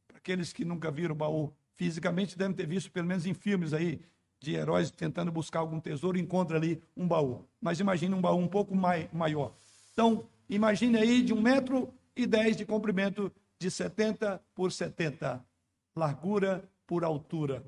[0.08, 4.00] Para aqueles que nunca viram baú fisicamente, devem ter visto, pelo menos em filmes aí,
[4.40, 7.46] de heróis tentando buscar algum tesouro, encontra ali um baú.
[7.60, 9.54] Mas imagine um baú um pouco mai, maior.
[9.92, 15.44] Então, imagine aí de um metro e de comprimento, de 70 por 70,
[15.96, 17.64] largura por altura.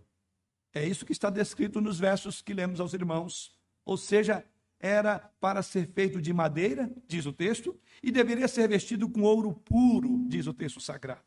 [0.73, 3.55] É isso que está descrito nos versos que lemos aos irmãos.
[3.85, 4.43] Ou seja,
[4.79, 9.53] era para ser feito de madeira, diz o texto, e deveria ser vestido com ouro
[9.53, 11.21] puro, diz o texto sagrado.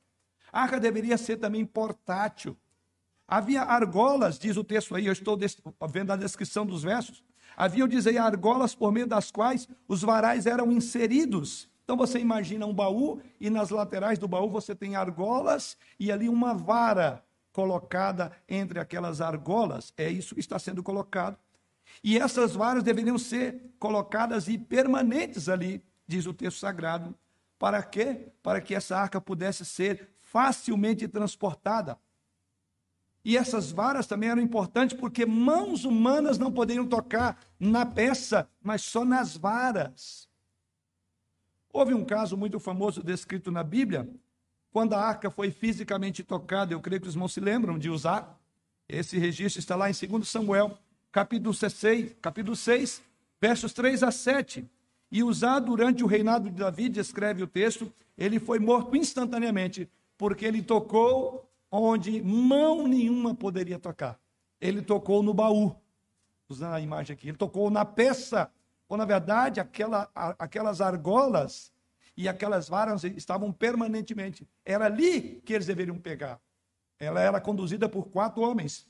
[0.52, 2.56] A arca deveria ser também portátil,
[3.28, 5.36] Havia argolas, diz o texto aí, eu estou
[5.90, 7.24] vendo a descrição dos versos.
[7.56, 11.68] Havia, diz aí, argolas por meio das quais os varais eram inseridos.
[11.82, 16.28] Então você imagina um baú e nas laterais do baú você tem argolas e ali
[16.28, 17.24] uma vara
[17.56, 19.90] colocada entre aquelas argolas.
[19.96, 21.38] É isso que está sendo colocado.
[22.04, 27.14] E essas varas deveriam ser colocadas e permanentes ali, diz o texto sagrado.
[27.58, 28.28] Para quê?
[28.42, 31.98] Para que essa arca pudesse ser facilmente transportada.
[33.24, 38.82] E essas varas também eram importantes porque mãos humanas não poderiam tocar na peça, mas
[38.82, 40.28] só nas varas.
[41.72, 44.06] Houve um caso muito famoso descrito na Bíblia,
[44.76, 48.38] quando a arca foi fisicamente tocada, eu creio que os irmãos se lembram de usar.
[48.86, 50.76] Esse registro está lá em 2 Samuel,
[51.10, 53.02] capítulo 6, capítulo 6,
[53.40, 54.68] versos 3 a 7.
[55.10, 60.44] E usado durante o reinado de Davi, descreve o texto, ele foi morto instantaneamente, porque
[60.44, 64.20] ele tocou onde mão nenhuma poderia tocar.
[64.60, 65.74] Ele tocou no baú,
[66.50, 67.28] usando a imagem aqui.
[67.28, 68.50] Ele tocou na peça,
[68.86, 71.72] ou na verdade, aquela, aquelas argolas
[72.16, 74.48] e aquelas varas estavam permanentemente.
[74.64, 76.40] Era ali que eles deveriam pegar.
[76.98, 78.88] Ela era conduzida por quatro homens,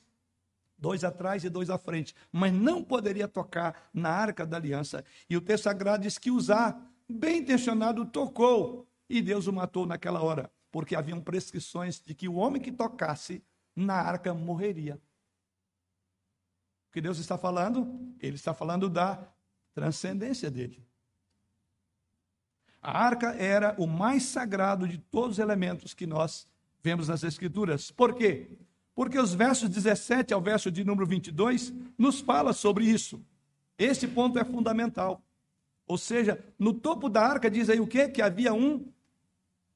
[0.77, 5.03] dois atrás e dois à frente, mas não poderia tocar na arca da aliança.
[5.29, 10.21] E o texto sagrado diz que Usar, bem intencionado, tocou e Deus o matou naquela
[10.21, 13.43] hora porque haviam prescrições de que o homem que tocasse
[13.75, 15.01] na arca morreria.
[16.87, 18.15] O que Deus está falando?
[18.19, 19.27] Ele está falando da
[19.73, 20.86] transcendência dele.
[22.87, 26.47] A arca era o mais sagrado de todos os elementos que nós
[26.81, 27.91] vemos nas Escrituras.
[27.91, 28.47] Por quê?
[28.95, 33.21] Porque os versos 17 ao verso de número 22 nos fala sobre isso.
[33.77, 35.21] Esse ponto é fundamental.
[35.85, 38.07] Ou seja, no topo da arca diz aí o quê?
[38.07, 38.85] Que havia um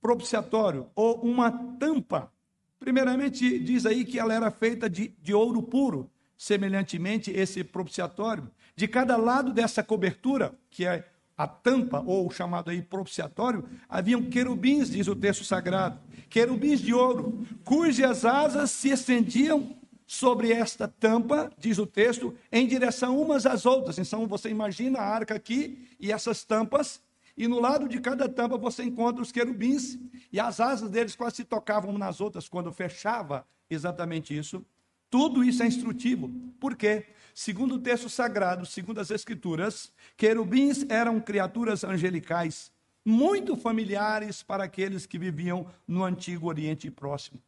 [0.02, 2.32] propiciatório ou uma tampa.
[2.80, 6.10] Primeiramente, diz aí que ela era feita de, de ouro puro.
[6.38, 11.11] Semelhantemente, esse propiciatório, de cada lado dessa cobertura, que é
[11.41, 15.99] a tampa, ou chamado aí propiciatório, haviam querubins, diz o texto sagrado,
[16.30, 19.75] querubins de ouro, cujas asas se estendiam
[20.06, 23.97] sobre esta tampa, diz o texto, em direção umas às outras.
[23.97, 27.01] Então você imagina a arca aqui e essas tampas,
[27.36, 29.97] e no lado de cada tampa você encontra os querubins,
[30.32, 34.63] e as asas deles quase se tocavam nas outras quando fechava exatamente isso.
[35.10, 36.30] Tudo isso é instrutivo.
[36.60, 37.08] Por quê?
[37.33, 42.71] Segundo o texto sagrado, segundo as Escrituras, querubins eram criaturas angelicais,
[43.03, 47.41] muito familiares para aqueles que viviam no antigo Oriente Próximo.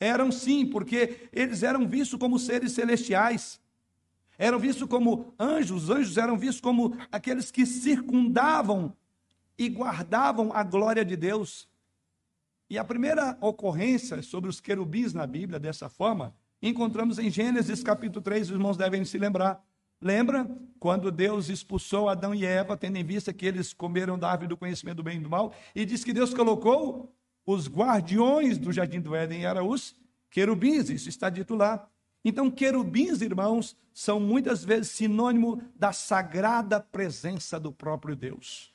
[0.00, 3.60] Eram sim, porque eles eram vistos como seres celestiais,
[4.38, 8.96] eram vistos como anjos, os anjos eram vistos como aqueles que circundavam
[9.58, 11.68] e guardavam a glória de Deus.
[12.70, 18.22] E a primeira ocorrência sobre os querubins na Bíblia, dessa forma, encontramos em Gênesis capítulo
[18.22, 19.62] 3, os irmãos devem se lembrar.
[20.00, 24.48] Lembra quando Deus expulsou Adão e Eva, tendo em vista que eles comeram da árvore
[24.48, 27.12] do conhecimento do bem e do mal, e diz que Deus colocou
[27.44, 29.96] os guardiões do jardim do Éden, eram os
[30.30, 31.88] querubins, isso está dito lá.
[32.24, 38.72] Então, querubins, irmãos, são muitas vezes sinônimo da sagrada presença do próprio Deus.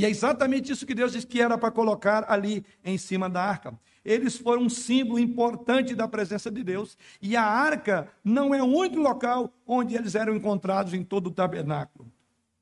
[0.00, 3.44] E é exatamente isso que Deus disse que era para colocar ali em cima da
[3.44, 3.78] arca.
[4.02, 6.96] Eles foram um símbolo importante da presença de Deus.
[7.20, 11.30] E a arca não é o único local onde eles eram encontrados em todo o
[11.30, 12.10] tabernáculo.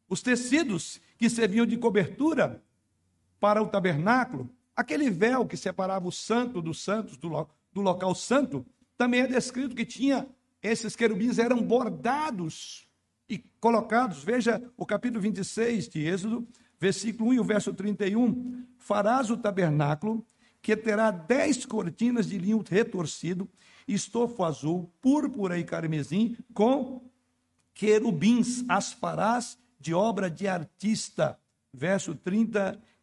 [0.09, 2.61] Os tecidos que serviam de cobertura
[3.38, 8.66] para o tabernáculo, aquele véu que separava o santo dos santos, do, do local santo,
[8.96, 10.27] também é descrito que tinha,
[10.61, 12.88] esses querubins eram bordados
[13.29, 14.24] e colocados.
[14.24, 16.48] Veja o capítulo 26 de Êxodo,
[16.79, 18.64] versículo 1 e o verso 31.
[18.77, 20.25] Farás o tabernáculo
[20.61, 23.49] que terá dez cortinas de linho retorcido,
[23.87, 27.03] estofo azul, púrpura e carmesim, com
[27.73, 31.38] querubins, as farás de obra de artista.
[31.73, 32.14] Verso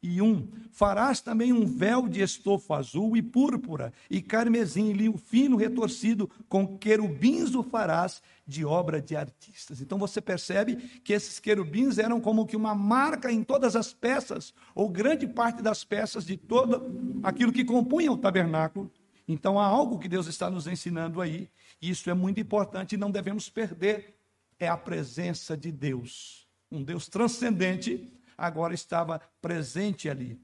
[0.05, 0.47] 31.
[0.71, 6.77] Farás também um véu de estofo azul e púrpura, e carmesim, linho fino retorcido, com
[6.77, 9.81] querubins o farás de obra de artistas.
[9.81, 14.53] Então você percebe que esses querubins eram como que uma marca em todas as peças,
[14.75, 18.91] ou grande parte das peças de todo aquilo que compunha o tabernáculo.
[19.27, 21.49] Então há algo que Deus está nos ensinando aí,
[21.81, 24.13] e isso é muito importante e não devemos perder.
[24.59, 30.39] É a presença de Deus, um Deus transcendente, agora estava presente ali.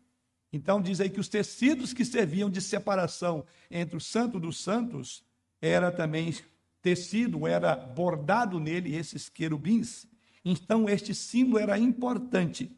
[0.54, 5.24] Então diz aí que os tecidos que serviam de separação entre o santo dos santos
[5.62, 6.36] era também
[6.82, 10.08] tecido, era bordado nele esses querubins.
[10.44, 12.76] Então este símbolo era importante,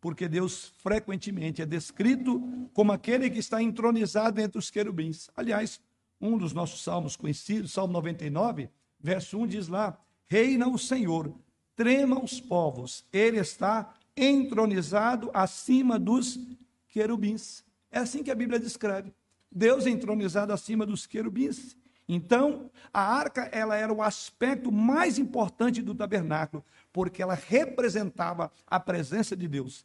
[0.00, 2.40] porque Deus frequentemente é descrito
[2.72, 5.28] como aquele que está entronizado entre os querubins.
[5.36, 5.80] Aliás,
[6.20, 11.34] um dos nossos salmos conhecidos, Salmo 99, verso 1 diz lá: Reina o Senhor,
[11.74, 16.38] trema os povos, ele está entronizado acima dos
[16.88, 17.64] querubins.
[17.90, 19.12] É assim que a Bíblia descreve.
[19.50, 21.76] Deus entronizado acima dos querubins.
[22.08, 28.78] Então, a arca ela era o aspecto mais importante do tabernáculo, porque ela representava a
[28.78, 29.84] presença de Deus.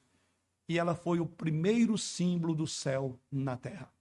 [0.69, 3.91] E ela foi o primeiro símbolo do céu na terra.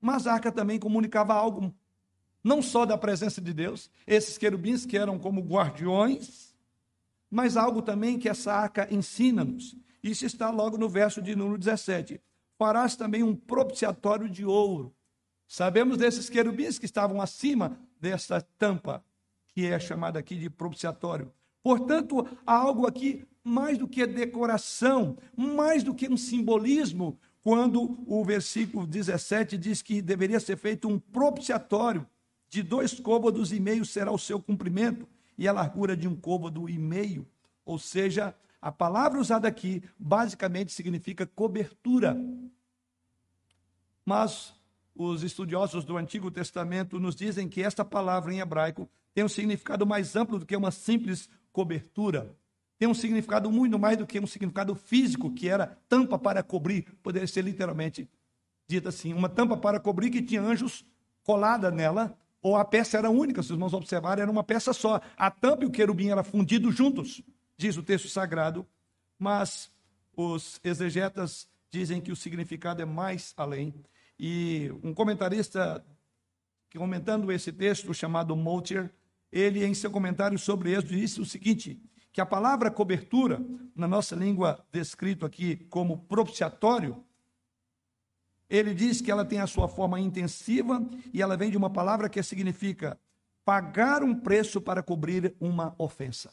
[0.00, 1.74] Mas a arca também comunicava algo,
[2.42, 6.55] não só da presença de Deus, esses querubins que eram como guardiões,
[7.36, 9.76] mas algo também que essa arca ensina-nos.
[10.02, 12.18] Isso está logo no verso de número 17.
[12.58, 14.96] Farás também um propiciatório de ouro.
[15.46, 19.04] Sabemos desses querubins que estavam acima dessa tampa,
[19.48, 21.30] que é chamada aqui de propiciatório.
[21.62, 28.24] Portanto, há algo aqui mais do que decoração, mais do que um simbolismo, quando o
[28.24, 32.06] versículo 17 diz que deveria ser feito um propiciatório
[32.48, 36.68] de dois côvados e meio será o seu comprimento e a largura de um côvado
[36.68, 37.26] e meio.
[37.64, 42.16] Ou seja, a palavra usada aqui basicamente significa cobertura.
[44.04, 44.54] Mas
[44.94, 49.86] os estudiosos do Antigo Testamento nos dizem que esta palavra em hebraico tem um significado
[49.86, 52.34] mais amplo do que uma simples cobertura.
[52.78, 56.84] Tem um significado muito mais do que um significado físico, que era tampa para cobrir,
[57.02, 58.08] poderia ser literalmente
[58.68, 60.84] dito assim, uma tampa para cobrir que tinha anjos
[61.22, 62.16] colada nela
[62.46, 65.00] ou a peça era única, se os irmãos observarem, era uma peça só.
[65.16, 67.20] A tampa e o querubim eram fundidos juntos,
[67.58, 68.64] diz o texto sagrado,
[69.18, 69.68] mas
[70.16, 73.74] os exegetas dizem que o significado é mais além.
[74.16, 75.84] E um comentarista,
[76.72, 78.94] comentando esse texto, chamado Moutier,
[79.32, 81.82] ele, em seu comentário sobre Êxodo, disse o seguinte:
[82.12, 83.44] que a palavra cobertura,
[83.74, 87.04] na nossa língua descrito aqui como propiciatório,
[88.48, 92.08] ele diz que ela tem a sua forma intensiva e ela vem de uma palavra
[92.08, 92.98] que significa
[93.44, 96.32] pagar um preço para cobrir uma ofensa.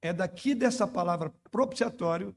[0.00, 2.34] É daqui dessa palavra propiciatório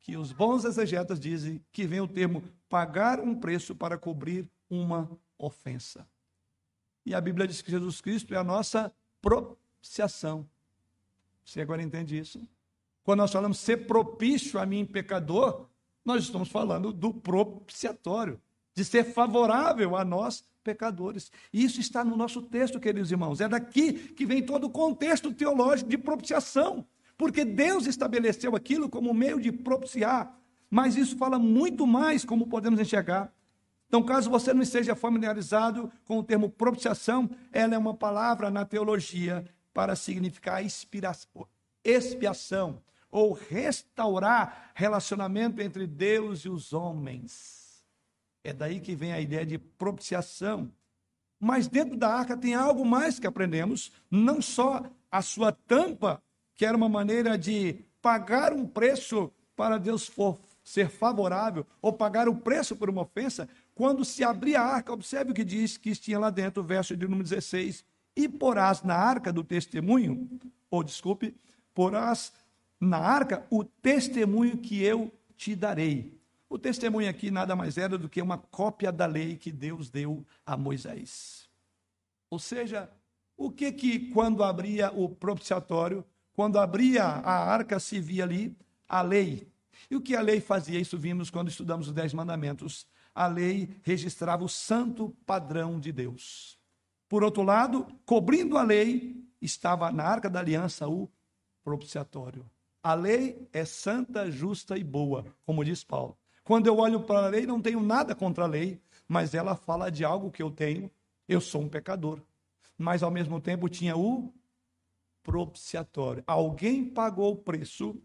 [0.00, 5.10] que os bons exegetas dizem que vem o termo pagar um preço para cobrir uma
[5.38, 6.06] ofensa.
[7.04, 10.48] E a Bíblia diz que Jesus Cristo é a nossa propiciação.
[11.44, 12.46] Você agora entende isso?
[13.02, 15.66] Quando nós falamos ser propício a mim, pecador,
[16.04, 18.40] nós estamos falando do propiciatório,
[18.74, 21.30] de ser favorável a nós, pecadores.
[21.52, 23.40] E isso está no nosso texto, queridos irmãos.
[23.40, 26.86] É daqui que vem todo o contexto teológico de propiciação,
[27.16, 30.38] porque Deus estabeleceu aquilo como meio de propiciar.
[30.70, 33.32] Mas isso fala muito mais, como podemos enxergar.
[33.88, 38.64] Então, caso você não esteja familiarizado com o termo propiciação, ela é uma palavra na
[38.64, 39.44] teologia
[39.74, 40.64] para significar
[41.84, 42.80] expiação
[43.10, 47.84] ou restaurar relacionamento entre Deus e os homens.
[48.42, 50.70] É daí que vem a ideia de propiciação.
[51.38, 56.22] Mas dentro da arca tem algo mais que aprendemos, não só a sua tampa,
[56.54, 62.28] que era uma maneira de pagar um preço para Deus for, ser favorável, ou pagar
[62.28, 65.94] o preço por uma ofensa, quando se abria a arca, observe o que diz que
[65.96, 67.84] tinha lá dentro, o verso de número 16,
[68.14, 70.28] e porás na arca do testemunho,
[70.70, 71.34] ou desculpe,
[71.74, 72.32] porás
[72.80, 76.18] na arca o testemunho que eu te darei.
[76.48, 80.26] O testemunho aqui nada mais era do que uma cópia da lei que Deus deu
[80.44, 81.48] a Moisés.
[82.28, 82.90] Ou seja,
[83.36, 88.56] o que que quando abria o propiciatório, quando abria a arca se via ali
[88.88, 89.48] a lei.
[89.90, 90.80] E o que a lei fazia?
[90.80, 92.86] Isso vimos quando estudamos os Dez Mandamentos.
[93.14, 96.58] A lei registrava o santo padrão de Deus.
[97.08, 101.08] Por outro lado, cobrindo a lei, estava na arca da aliança o
[101.64, 102.48] propiciatório.
[102.82, 106.16] A lei é santa, justa e boa, como diz Paulo.
[106.42, 109.90] Quando eu olho para a lei, não tenho nada contra a lei, mas ela fala
[109.90, 110.90] de algo que eu tenho.
[111.28, 112.20] Eu sou um pecador.
[112.76, 114.32] Mas ao mesmo tempo tinha o
[115.22, 116.24] propiciatório.
[116.26, 118.00] Alguém pagou o preço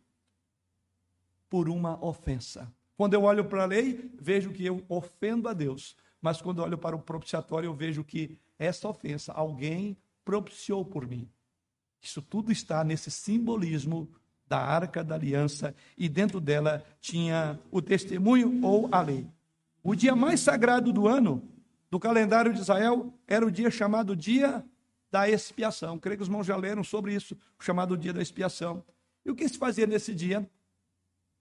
[1.49, 2.71] por uma ofensa.
[2.97, 5.95] Quando eu olho para a lei, vejo que eu ofendo a Deus.
[6.21, 11.07] Mas quando eu olho para o propiciatório, eu vejo que essa ofensa alguém propiciou por
[11.07, 11.29] mim.
[12.01, 14.09] Isso tudo está nesse simbolismo
[14.47, 19.27] da arca da aliança e dentro dela tinha o testemunho ou a lei.
[19.83, 21.41] O dia mais sagrado do ano,
[21.89, 24.63] do calendário de Israel, era o dia chamado Dia
[25.11, 25.97] da Expiação.
[25.97, 28.83] Creio que os irmãos já leram sobre isso, o chamado Dia da Expiação.
[29.25, 30.47] E o que se fazia nesse dia?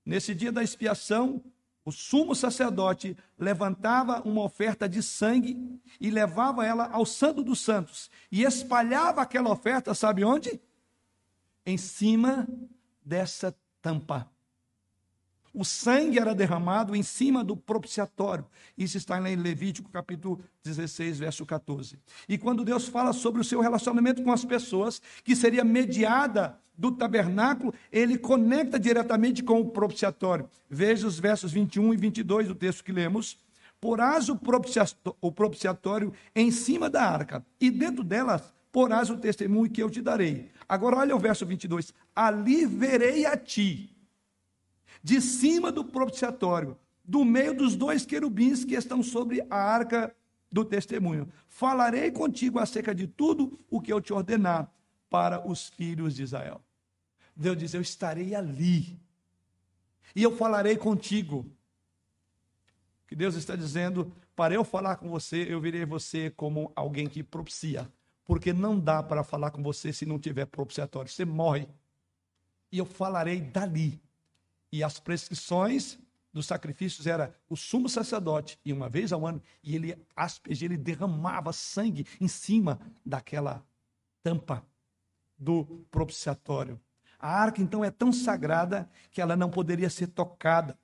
[0.04, 1.42] Nesse dia da expiação,
[1.84, 8.10] o sumo sacerdote levantava uma oferta de sangue e levava ela ao Santo dos Santos
[8.30, 10.60] e espalhava aquela oferta, sabe onde?
[11.64, 12.46] Em cima
[13.04, 14.28] dessa tampa.
[15.52, 18.44] O sangue era derramado em cima do propiciatório.
[18.76, 21.96] Isso está em Levítico capítulo 16, verso 14.
[22.28, 26.90] E quando Deus fala sobre o seu relacionamento com as pessoas, que seria mediada do
[26.90, 30.50] tabernáculo, ele conecta diretamente com o propiciatório.
[30.68, 33.38] Veja os versos 21 e 22 do texto que lemos.
[33.80, 34.36] Porás o
[35.30, 40.50] propiciatório em cima da arca, e dentro delas porás o testemunho que eu te darei.
[40.68, 41.94] Agora olha o verso 22.
[42.12, 43.96] Ali verei a ti,
[45.00, 50.12] de cima do propiciatório, do meio dos dois querubins que estão sobre a arca
[50.50, 51.28] do testemunho.
[51.46, 54.68] Falarei contigo acerca de tudo o que eu te ordenar
[55.08, 56.60] para os filhos de Israel.
[57.36, 59.00] Deus diz: Eu estarei ali,
[60.16, 61.46] e eu falarei contigo.
[63.06, 67.22] Que Deus está dizendo: para eu falar com você, eu virei você como alguém que
[67.22, 67.88] propicia
[68.24, 71.10] porque não dá para falar com você se não tiver propiciatório.
[71.10, 71.68] Você morre.
[72.72, 74.00] E eu falarei dali.
[74.72, 75.98] E as prescrições
[76.32, 80.76] dos sacrifícios era o sumo sacerdote, e uma vez ao ano, e ele aspegia, ele
[80.76, 83.64] derramava sangue em cima daquela
[84.20, 84.66] tampa
[85.38, 86.80] do propiciatório.
[87.20, 90.76] A arca então é tão sagrada que ela não poderia ser tocada.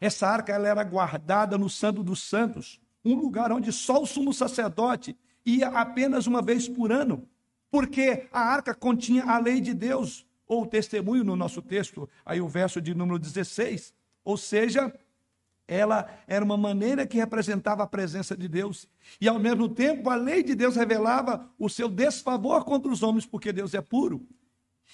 [0.00, 4.32] Essa arca ela era guardada no Santo dos Santos, um lugar onde só o sumo
[4.32, 7.28] sacerdote ia apenas uma vez por ano,
[7.70, 12.40] porque a arca continha a lei de Deus, ou o testemunho no nosso texto, aí
[12.40, 13.92] o verso de número 16.
[14.24, 14.92] Ou seja,
[15.66, 18.88] ela era uma maneira que representava a presença de Deus,
[19.20, 23.26] e ao mesmo tempo a lei de Deus revelava o seu desfavor contra os homens,
[23.26, 24.26] porque Deus é puro.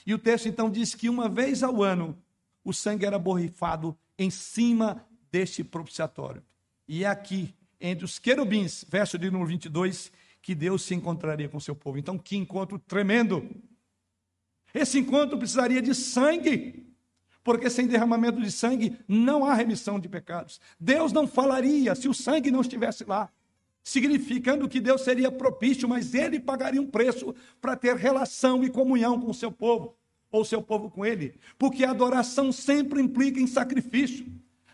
[0.07, 2.16] E o texto então diz que uma vez ao ano
[2.64, 6.42] o sangue era borrifado em cima deste propiciatório.
[6.86, 10.12] E é aqui, entre os querubins, verso de número 22,
[10.43, 11.99] que Deus se encontraria com seu povo.
[11.99, 13.49] Então, que encontro tremendo!
[14.72, 16.86] Esse encontro precisaria de sangue,
[17.43, 20.61] porque sem derramamento de sangue não há remissão de pecados.
[20.78, 23.30] Deus não falaria se o sangue não estivesse lá,
[23.82, 29.20] significando que Deus seria propício, mas ele pagaria um preço para ter relação e comunhão
[29.20, 29.97] com o seu povo.
[30.30, 34.24] ou seu povo com ele, porque a adoração sempre implica em sacrifício.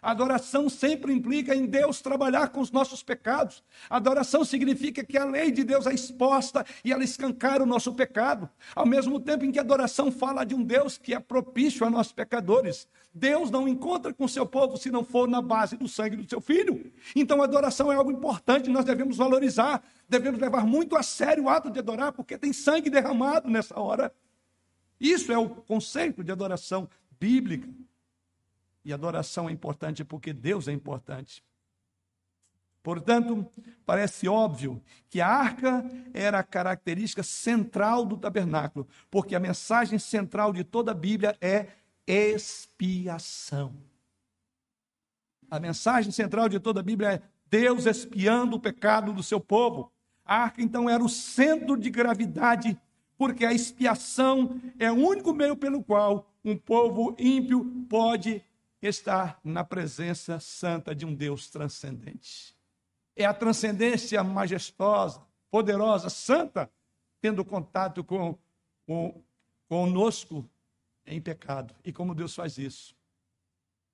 [0.03, 3.63] Adoração sempre implica em Deus trabalhar com os nossos pecados.
[3.89, 8.49] Adoração significa que a lei de Deus é exposta e ela escancara o nosso pecado.
[8.75, 12.13] Ao mesmo tempo em que adoração fala de um Deus que é propício a nós
[12.13, 12.89] pecadores.
[13.13, 16.41] Deus não encontra com seu povo se não for na base do sangue do seu
[16.41, 16.93] filho.
[17.15, 21.71] Então adoração é algo importante, nós devemos valorizar, devemos levar muito a sério o ato
[21.71, 24.13] de adorar, porque tem sangue derramado nessa hora.
[25.01, 26.89] Isso é o conceito de adoração
[27.19, 27.69] bíblica.
[28.87, 31.43] E adoração é importante porque Deus é importante.
[32.85, 33.45] Portanto,
[33.85, 34.81] parece óbvio
[35.11, 35.85] que a arca
[36.15, 41.67] era a característica central do tabernáculo, porque a mensagem central de toda a Bíblia é
[42.07, 43.75] expiação.
[45.51, 49.91] A mensagem central de toda a Bíblia é Deus expiando o pecado do seu povo.
[50.25, 52.81] A arca, então, era o centro de gravidade,
[53.19, 58.45] porque a expiação é o único meio pelo qual um povo ímpio pode
[58.87, 62.57] estar na presença santa de um Deus transcendente.
[63.15, 66.71] É a transcendência majestosa, poderosa, santa,
[67.21, 68.39] tendo contato com,
[68.87, 69.23] com
[69.69, 70.49] conosco
[71.07, 71.75] em pecado.
[71.85, 72.95] E como Deus faz isso?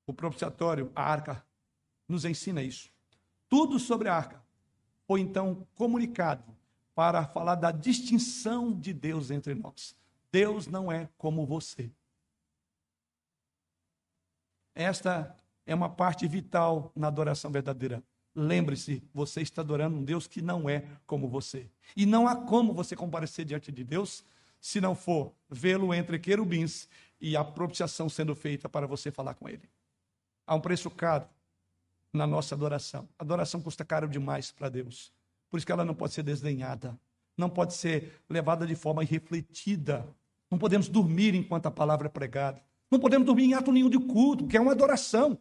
[0.07, 1.45] O propiciatório, a arca,
[2.09, 2.91] nos ensina isso.
[3.49, 4.43] Tudo sobre a arca
[5.07, 6.45] foi então comunicado
[6.95, 9.97] para falar da distinção de Deus entre nós.
[10.31, 11.91] Deus não é como você.
[14.75, 15.35] Esta
[15.67, 18.03] é uma parte vital na adoração verdadeira.
[18.35, 21.71] Lembre-se, você está adorando um Deus que não é como você.
[21.95, 24.25] E não há como você comparecer diante de Deus
[24.61, 26.89] se não for vê-lo entre querubins
[27.21, 29.69] e a propiciação sendo feita para você falar com ele.
[30.47, 31.27] Há um preço caro
[32.13, 33.09] na nossa adoração.
[33.19, 35.13] A adoração custa caro demais para Deus.
[35.51, 36.99] Por isso que ela não pode ser desdenhada,
[37.37, 40.07] não pode ser levada de forma irrefletida.
[40.51, 42.63] Não podemos dormir enquanto a palavra é pregada.
[42.93, 45.41] Não podemos dormir em ato nenhum de culto, que é uma adoração.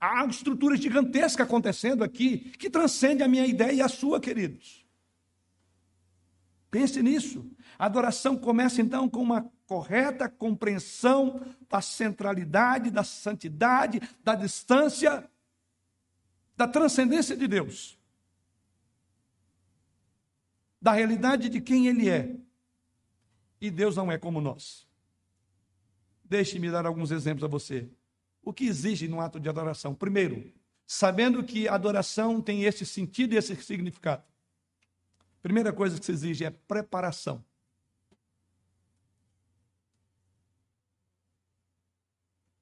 [0.00, 4.84] Há estrutura gigantesca acontecendo aqui que transcende a minha ideia e a sua, queridos.
[6.72, 7.48] Pense nisso.
[7.78, 15.30] A adoração começa então com uma correta compreensão da centralidade, da santidade, da distância,
[16.56, 17.96] da transcendência de Deus,
[20.82, 22.34] da realidade de quem Ele é.
[23.60, 24.87] E Deus não é como nós.
[26.28, 27.88] Deixe-me dar alguns exemplos a você.
[28.42, 29.94] O que exige no ato de adoração?
[29.94, 30.52] Primeiro,
[30.86, 34.22] sabendo que adoração tem esse sentido e esse significado.
[35.42, 37.44] Primeira coisa que se exige é preparação.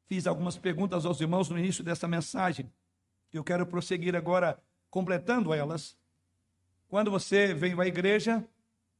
[0.07, 2.73] Fiz algumas perguntas aos irmãos no início dessa mensagem.
[3.33, 5.99] Eu quero prosseguir agora completando elas.
[6.89, 8.47] Quando você vem à igreja,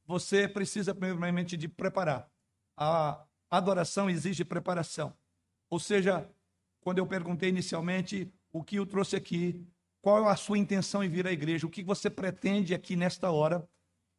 [0.05, 2.29] você precisa primeiramente de preparar.
[2.77, 3.25] A
[3.57, 5.13] adoração exige preparação.
[5.69, 6.29] Ou seja,
[6.81, 9.67] quando eu perguntei inicialmente o que eu trouxe aqui,
[10.01, 13.31] qual é a sua intenção em vir à igreja, o que você pretende aqui nesta
[13.31, 13.69] hora,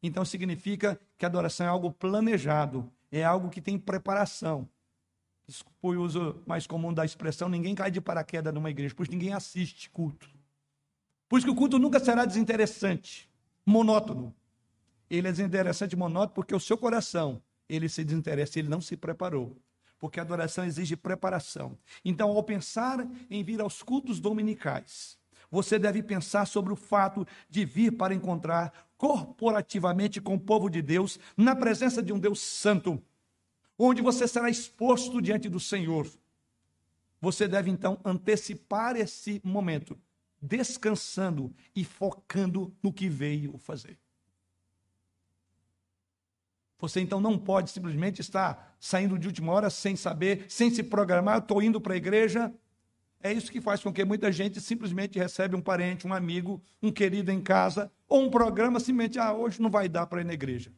[0.03, 4.67] então significa que a adoração é algo planejado, é algo que tem preparação.
[5.47, 9.33] Desculpa o uso mais comum da expressão, ninguém cai de paraquedas numa igreja, pois ninguém
[9.33, 10.29] assiste culto.
[11.29, 13.29] Por isso que o culto nunca será desinteressante,
[13.65, 14.35] monótono.
[15.09, 18.95] Ele é desinteressante e monótono porque o seu coração ele se desinteressa, ele não se
[18.95, 19.57] preparou.
[19.99, 21.77] Porque a adoração exige preparação.
[22.05, 25.17] Então, ao pensar em vir aos cultos dominicais,
[25.49, 30.81] você deve pensar sobre o fato de vir para encontrar corporativamente com o povo de
[30.81, 33.01] Deus, na presença de um Deus santo,
[33.77, 36.07] onde você será exposto diante do Senhor.
[37.21, 39.97] Você deve então antecipar esse momento,
[40.41, 43.97] descansando e focando no que veio fazer.
[46.79, 51.39] Você então não pode simplesmente estar saindo de última hora sem saber, sem se programar,
[51.39, 52.53] estou indo para a igreja.
[53.19, 56.91] É isso que faz com que muita gente simplesmente recebe um parente, um amigo, um
[56.91, 60.33] querido em casa, ou um programa, simplesmente, ah, hoje não vai dar para ir na
[60.33, 60.71] igreja.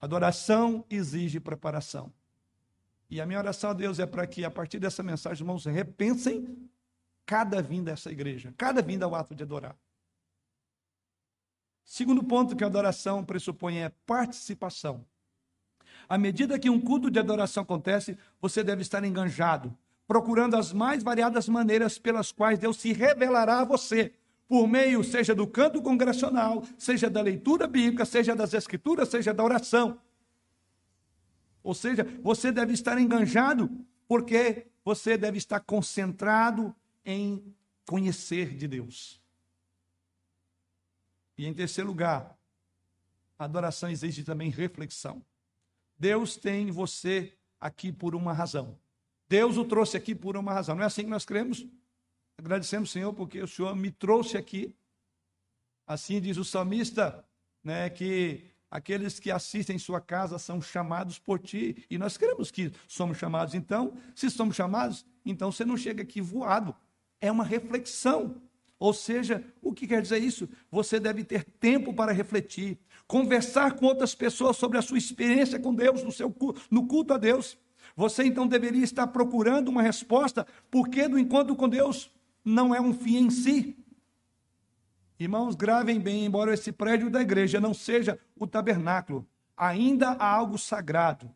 [0.00, 2.12] Adoração exige preparação.
[3.10, 6.56] E a minha oração a Deus é para que, a partir dessa mensagem, irmãos, repensem
[7.26, 9.76] cada vinda a essa igreja, cada vinda ao ato de adorar.
[11.88, 15.06] Segundo ponto que a adoração pressupõe é participação.
[16.06, 19.74] À medida que um culto de adoração acontece, você deve estar enganjado,
[20.06, 24.12] procurando as mais variadas maneiras pelas quais Deus se revelará a você,
[24.46, 29.42] por meio seja do canto congregacional, seja da leitura bíblica, seja das escrituras, seja da
[29.42, 29.98] oração.
[31.62, 33.70] Ou seja, você deve estar enganjado,
[34.06, 37.42] porque você deve estar concentrado em
[37.86, 39.26] conhecer de Deus.
[41.38, 42.36] E em terceiro lugar,
[43.38, 45.24] a adoração exige também reflexão.
[45.96, 48.76] Deus tem você aqui por uma razão.
[49.28, 50.74] Deus o trouxe aqui por uma razão.
[50.74, 51.64] Não é assim que nós cremos?
[52.36, 54.74] Agradecemos, Senhor, porque o Senhor me trouxe aqui.
[55.86, 57.24] Assim diz o salmista,
[57.62, 61.84] né, que aqueles que assistem em sua casa são chamados por ti.
[61.88, 63.54] E nós cremos que somos chamados.
[63.54, 66.74] Então, se somos chamados, então você não chega aqui voado.
[67.20, 68.40] É uma reflexão.
[68.78, 70.48] Ou seja, o que quer dizer isso?
[70.70, 75.74] Você deve ter tempo para refletir, conversar com outras pessoas sobre a sua experiência com
[75.74, 76.34] Deus, no, seu,
[76.70, 77.58] no culto a Deus.
[77.96, 82.10] Você então deveria estar procurando uma resposta, porque do encontro com Deus
[82.44, 83.76] não é um fim em si.
[85.18, 89.26] Irmãos, gravem bem, embora esse prédio da igreja não seja o tabernáculo,
[89.56, 91.28] ainda há algo sagrado,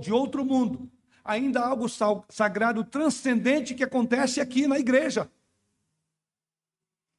[0.00, 0.90] de outro mundo,
[1.24, 1.86] ainda há algo
[2.28, 5.30] sagrado transcendente que acontece aqui na igreja.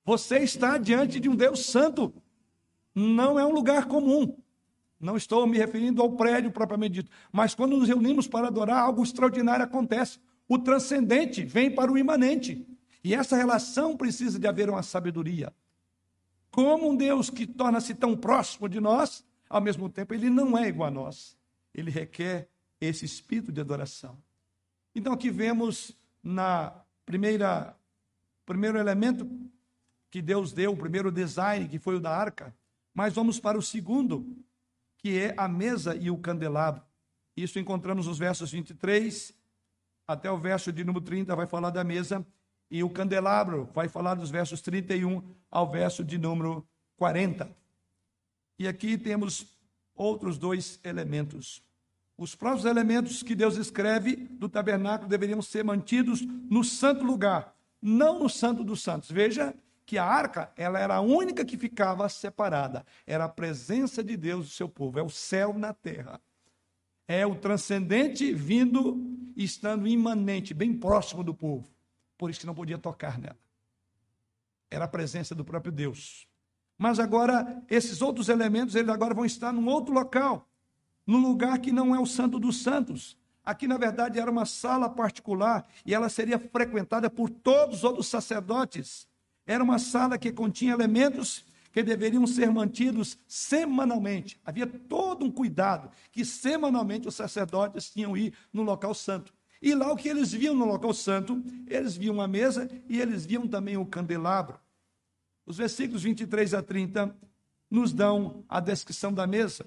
[0.04, 2.14] Você está diante de um Deus santo.
[2.93, 4.38] Não é um lugar comum.
[4.99, 9.04] Não estou me referindo ao prédio propriamente dito, mas quando nos reunimos para adorar, algo
[9.04, 10.20] extraordinário acontece.
[10.47, 12.68] O transcendente vem para o imanente.
[13.04, 15.52] E essa relação precisa de haver uma sabedoria.
[16.52, 20.68] Como um Deus que torna-se tão próximo de nós, ao mesmo tempo ele não é
[20.68, 21.36] igual a nós.
[21.74, 22.49] Ele requer
[22.80, 24.18] esse espírito de adoração.
[24.93, 26.74] Então aqui vemos na
[27.06, 27.76] primeira
[28.45, 29.30] primeiro elemento
[30.12, 32.53] que Deus deu, o primeiro design, que foi o da arca.
[32.93, 34.38] Mas vamos para o segundo,
[34.97, 36.84] que é a mesa e o candelabro.
[37.36, 39.34] Isso encontramos nos versos 23
[40.05, 42.26] até o verso de número 30, vai falar da mesa,
[42.70, 47.49] e o candelabro vai falar dos versos 31 ao verso de número 40.
[48.59, 49.47] E aqui temos
[49.95, 51.64] outros dois elementos.
[52.18, 58.20] Os próprios elementos que Deus escreve do tabernáculo deveriam ser mantidos no santo lugar, não
[58.20, 59.09] no santo dos santos.
[59.09, 59.55] Veja
[59.91, 62.85] que a arca, ela era a única que ficava separada.
[63.05, 66.21] Era a presença de Deus do seu povo, é o céu na terra.
[67.05, 68.95] É o transcendente vindo,
[69.35, 71.67] estando imanente, bem próximo do povo.
[72.17, 73.37] Por isso que não podia tocar nela.
[74.69, 76.25] Era a presença do próprio Deus.
[76.77, 80.47] Mas agora, esses outros elementos, eles agora vão estar num outro local,
[81.05, 83.17] num lugar que não é o Santo dos Santos.
[83.43, 88.07] Aqui, na verdade, era uma sala particular e ela seria frequentada por todos os outros
[88.07, 89.11] sacerdotes
[89.52, 94.39] era uma sala que continha elementos que deveriam ser mantidos semanalmente.
[94.45, 99.34] Havia todo um cuidado que semanalmente os sacerdotes tinham ir no local santo.
[99.62, 103.26] E lá o que eles viam no local santo, eles viam a mesa e eles
[103.26, 104.60] viam também o candelabro.
[105.45, 107.16] Os versículos 23 a 30
[107.70, 109.66] nos dão a descrição da mesa.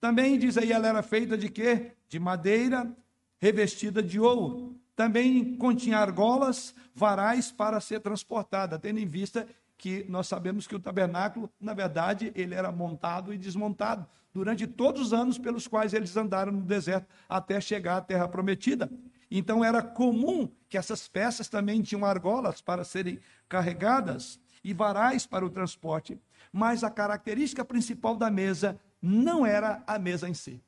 [0.00, 1.92] Também diz aí, ela era feita de quê?
[2.08, 2.90] De madeira
[3.38, 4.79] revestida de ouro.
[4.94, 9.46] Também continha argolas, varais para ser transportada, tendo em vista
[9.80, 15.00] que nós sabemos que o tabernáculo, na verdade, ele era montado e desmontado durante todos
[15.00, 18.90] os anos pelos quais eles andaram no deserto até chegar à terra prometida.
[19.30, 23.18] Então era comum que essas peças também tinham argolas para serem
[23.48, 26.20] carregadas e varais para o transporte,
[26.52, 30.62] mas a característica principal da mesa não era a mesa em si.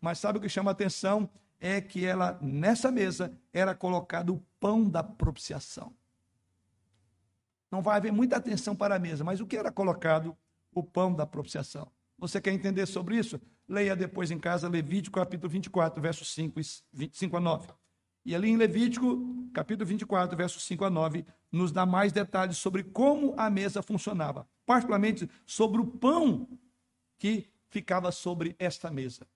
[0.00, 1.28] Mas sabe o que chama atenção?
[1.60, 5.94] É que ela, nessa mesa, era colocado o pão da propiciação.
[7.70, 10.36] Não vai haver muita atenção para a mesa, mas o que era colocado?
[10.72, 11.90] O pão da propiciação.
[12.18, 13.40] Você quer entender sobre isso?
[13.68, 16.60] Leia depois em casa Levítico capítulo 24, versos 5,
[17.12, 17.68] 5 a 9.
[18.24, 22.84] E ali em Levítico, capítulo 24, versos 5 a 9, nos dá mais detalhes sobre
[22.84, 26.48] como a mesa funcionava, particularmente sobre o pão
[27.18, 29.26] que ficava sobre esta mesa.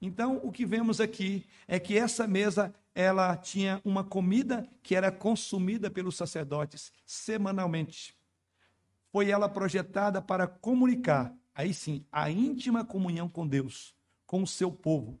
[0.00, 5.12] Então, o que vemos aqui é que essa mesa, ela tinha uma comida que era
[5.12, 8.16] consumida pelos sacerdotes semanalmente.
[9.12, 13.94] Foi ela projetada para comunicar, aí sim, a íntima comunhão com Deus,
[14.26, 15.20] com o seu povo.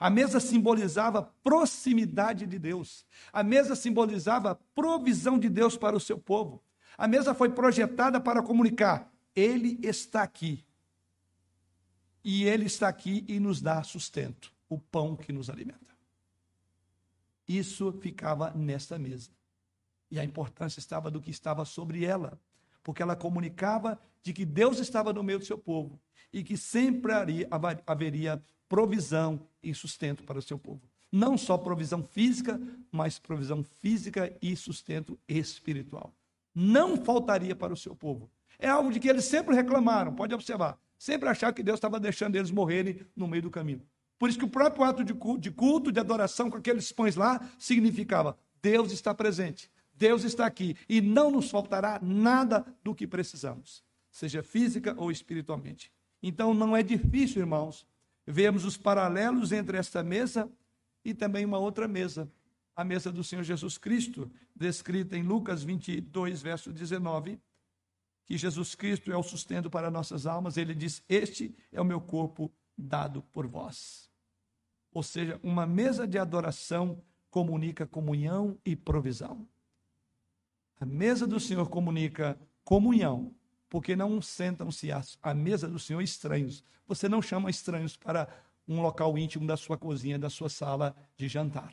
[0.00, 3.06] A mesa simbolizava proximidade de Deus.
[3.32, 6.60] A mesa simbolizava provisão de Deus para o seu povo.
[6.98, 10.64] A mesa foi projetada para comunicar: Ele está aqui
[12.28, 15.78] e Ele está aqui e nos dá sustento, o pão que nos alimenta.
[17.46, 19.30] Isso ficava nesta mesa.
[20.10, 22.36] E a importância estava do que estava sobre ela,
[22.82, 26.00] porque ela comunicava de que Deus estava no meio do seu povo
[26.32, 27.12] e que sempre
[27.86, 30.82] haveria provisão e sustento para o seu povo.
[31.12, 32.60] Não só provisão física,
[32.90, 36.12] mas provisão física e sustento espiritual.
[36.52, 38.28] Não faltaria para o seu povo.
[38.58, 40.76] É algo de que eles sempre reclamaram, pode observar.
[40.98, 43.82] Sempre acharam que Deus estava deixando eles morrerem no meio do caminho.
[44.18, 47.16] Por isso que o próprio ato de culto, de, culto, de adoração com aqueles pães
[47.16, 53.06] lá, significava: Deus está presente, Deus está aqui, e não nos faltará nada do que
[53.06, 55.92] precisamos, seja física ou espiritualmente.
[56.22, 57.86] Então não é difícil, irmãos,
[58.26, 60.50] vemos os paralelos entre esta mesa
[61.04, 62.30] e também uma outra mesa,
[62.74, 67.38] a mesa do Senhor Jesus Cristo, descrita em Lucas 22, verso 19,
[68.26, 70.56] que Jesus Cristo é o sustento para nossas almas.
[70.56, 74.10] Ele diz: Este é o meu corpo dado por vós.
[74.92, 77.00] Ou seja, uma mesa de adoração
[77.30, 79.46] comunica comunhão e provisão.
[80.80, 83.32] A mesa do Senhor comunica comunhão,
[83.68, 84.88] porque não sentam-se
[85.22, 86.64] à mesa do Senhor estranhos.
[86.86, 88.28] Você não chama estranhos para
[88.66, 91.72] um local íntimo da sua cozinha, da sua sala de jantar.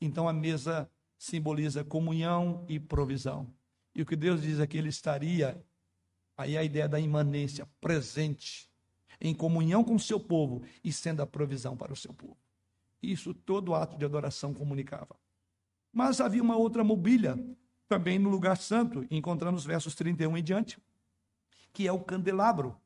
[0.00, 0.88] Então a mesa
[1.18, 3.52] simboliza comunhão e provisão.
[3.96, 5.58] E o que Deus diz é que ele estaria,
[6.36, 8.68] aí a ideia da imanência, presente,
[9.18, 12.36] em comunhão com o seu povo e sendo a provisão para o seu povo.
[13.02, 15.16] Isso todo ato de adoração comunicava.
[15.90, 17.42] Mas havia uma outra mobília
[17.88, 20.78] também no lugar santo, encontramos versos 31 em diante,
[21.72, 22.78] que é o candelabro.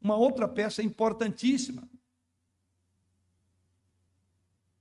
[0.00, 1.88] Uma outra peça importantíssima,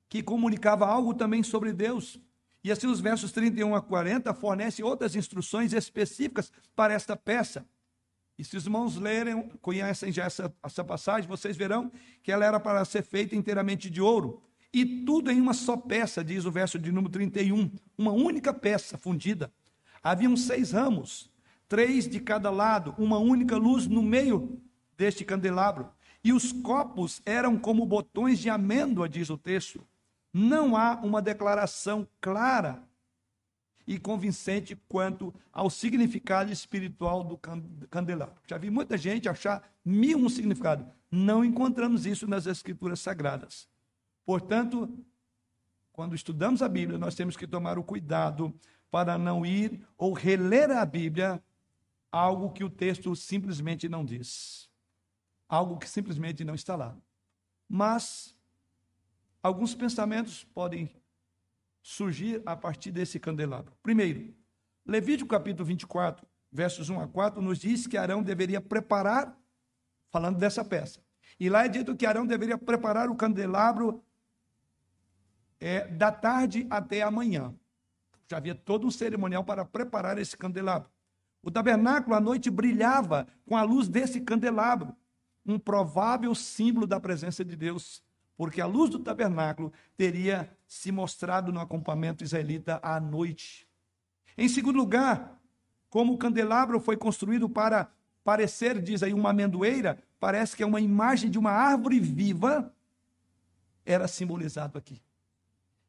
[0.08, 2.20] que comunicava algo também sobre Deus.
[2.64, 7.66] E assim, os versos 31 a 40 fornecem outras instruções específicas para esta peça.
[8.38, 11.92] E se os irmãos lerem, conhecem já essa, essa passagem, vocês verão
[12.24, 14.42] que ela era para ser feita inteiramente de ouro.
[14.74, 18.98] E tudo em uma só peça, diz o verso de número 31, uma única peça
[18.98, 19.52] fundida.
[20.02, 21.30] Haviam seis ramos,
[21.68, 24.60] três de cada lado, uma única luz no meio
[24.98, 25.90] deste candelabro.
[26.24, 29.86] E os copos eram como botões de amêndoa, diz o texto.
[30.34, 32.84] Não há uma declaração clara
[33.86, 37.38] e convincente quanto ao significado espiritual do
[37.90, 38.36] candelabro.
[38.48, 40.88] Já vi muita gente achar mil um significado.
[41.12, 43.68] Não encontramos isso nas escrituras sagradas.
[44.26, 44.90] Portanto,
[45.92, 48.54] quando estudamos a Bíblia, nós temos que tomar o cuidado
[48.90, 51.44] para não ir ou reler a Bíblia
[52.12, 54.70] algo que o texto simplesmente não diz.
[55.48, 56.96] Algo que simplesmente não está lá.
[57.68, 58.36] Mas
[59.44, 60.90] alguns pensamentos podem
[61.82, 63.78] surgir a partir desse candelabro.
[63.84, 64.34] Primeiro,
[64.86, 69.38] Levítico capítulo 24, versos 1 a 4, nos diz que Arão deveria preparar,
[70.10, 71.02] falando dessa peça.
[71.40, 74.04] E lá é dito que Arão deveria preparar o candelabro
[75.60, 77.54] é, da tarde até amanhã.
[78.30, 80.90] Já havia todo um cerimonial para preparar esse candelabro.
[81.42, 84.96] O tabernáculo à noite brilhava com a luz desse candelabro,
[85.46, 88.02] um provável símbolo da presença de Deus,
[88.44, 93.66] porque a luz do tabernáculo teria se mostrado no acampamento israelita à noite.
[94.38, 95.40] Em segundo lugar,
[95.90, 97.90] como o candelabro foi construído para
[98.22, 102.76] parecer, diz aí, uma amendoeira, parece que é uma imagem de uma árvore viva,
[103.86, 105.02] era simbolizado aqui.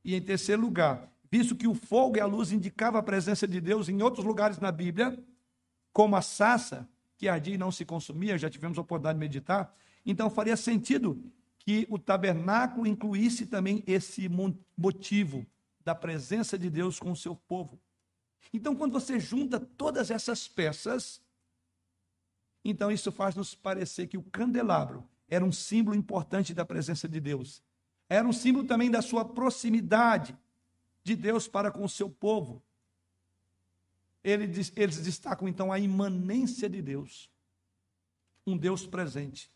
[0.05, 3.61] E em terceiro lugar, visto que o fogo e a luz indicavam a presença de
[3.61, 5.18] Deus em outros lugares na Bíblia,
[5.92, 9.74] como a sassa, que ardia e não se consumia, já tivemos a oportunidade de meditar,
[10.07, 11.20] então faria sentido
[11.64, 14.28] que o tabernáculo incluísse também esse
[14.76, 15.46] motivo
[15.82, 17.80] da presença de Deus com o seu povo.
[18.52, 21.22] Então, quando você junta todas essas peças,
[22.64, 27.18] então isso faz nos parecer que o candelabro era um símbolo importante da presença de
[27.18, 27.62] Deus.
[28.08, 30.36] Era um símbolo também da sua proximidade
[31.02, 32.62] de Deus para com o seu povo.
[34.22, 37.30] Eles, eles destacam então a imanência de Deus,
[38.46, 39.50] um Deus presente.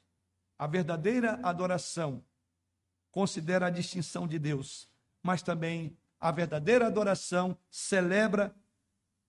[0.58, 2.24] A verdadeira adoração
[3.10, 4.88] considera a distinção de Deus,
[5.22, 8.54] mas também a verdadeira adoração celebra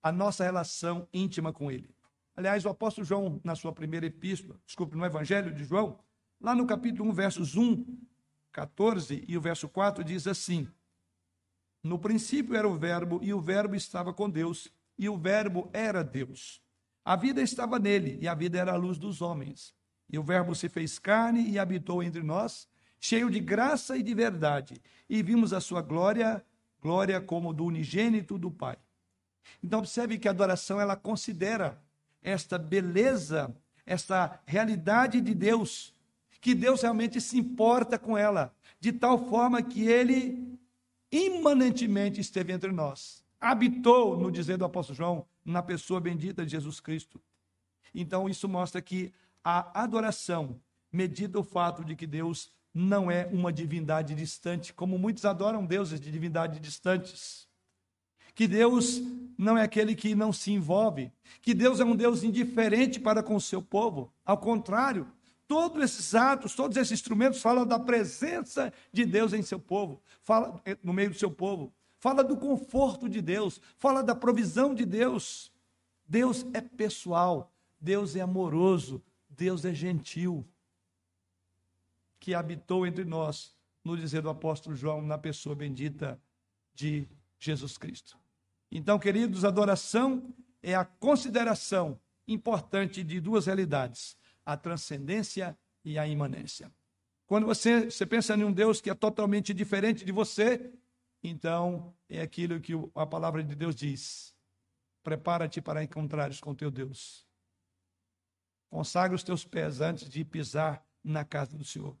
[0.02, 1.94] a nossa relação íntima com Ele.
[2.36, 5.98] Aliás, o apóstolo João, na sua primeira epístola, desculpe, no Evangelho de João,
[6.40, 7.84] lá no capítulo 1, versos 1
[8.52, 10.68] 14 e o verso 4 diz assim:
[11.82, 14.68] No princípio era o Verbo, e o Verbo estava com Deus,
[14.98, 16.60] e o Verbo era Deus.
[17.04, 19.74] A vida estava nele, e a vida era a luz dos homens.
[20.10, 24.14] E o Verbo se fez carne e habitou entre nós, cheio de graça e de
[24.14, 26.44] verdade, e vimos a sua glória,
[26.82, 28.76] glória como do unigênito do Pai.
[29.62, 31.80] Então observe que a adoração ela considera
[32.22, 33.54] esta beleza,
[33.86, 35.94] esta realidade de Deus
[36.40, 40.58] que Deus realmente se importa com ela, de tal forma que ele
[41.12, 43.22] imanentemente esteve entre nós.
[43.38, 47.20] Habitou, no dizer do apóstolo João, na pessoa bendita de Jesus Cristo.
[47.94, 49.12] Então, isso mostra que
[49.44, 50.60] a adoração
[50.92, 56.00] medida o fato de que Deus não é uma divindade distante, como muitos adoram deuses
[56.00, 57.48] de divindade distantes.
[58.34, 59.00] Que Deus
[59.36, 61.12] não é aquele que não se envolve,
[61.42, 64.12] que Deus é um Deus indiferente para com o seu povo.
[64.24, 65.06] Ao contrário,
[65.50, 70.62] Todos esses atos, todos esses instrumentos falam da presença de Deus em seu povo, fala
[70.64, 74.86] eh, no meio do seu povo, fala do conforto de Deus, fala da provisão de
[74.86, 75.50] Deus.
[76.06, 80.46] Deus é pessoal, Deus é amoroso, Deus é gentil.
[82.20, 86.20] que habitou entre nós, no dizer do apóstolo João, na pessoa bendita
[86.74, 87.08] de
[87.38, 88.18] Jesus Cristo.
[88.70, 96.70] Então, queridos, adoração é a consideração importante de duas realidades: a transcendência e a imanência.
[97.26, 100.72] Quando você, você pensa em um Deus que é totalmente diferente de você,
[101.22, 104.34] então é aquilo que a palavra de Deus diz:
[105.02, 107.26] prepara-te para encontrares com teu Deus.
[108.70, 111.96] Consagra os teus pés antes de pisar na casa do Senhor.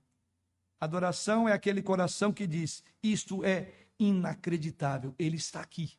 [0.80, 5.98] Adoração é aquele coração que diz: Isto é inacreditável, Ele está aqui.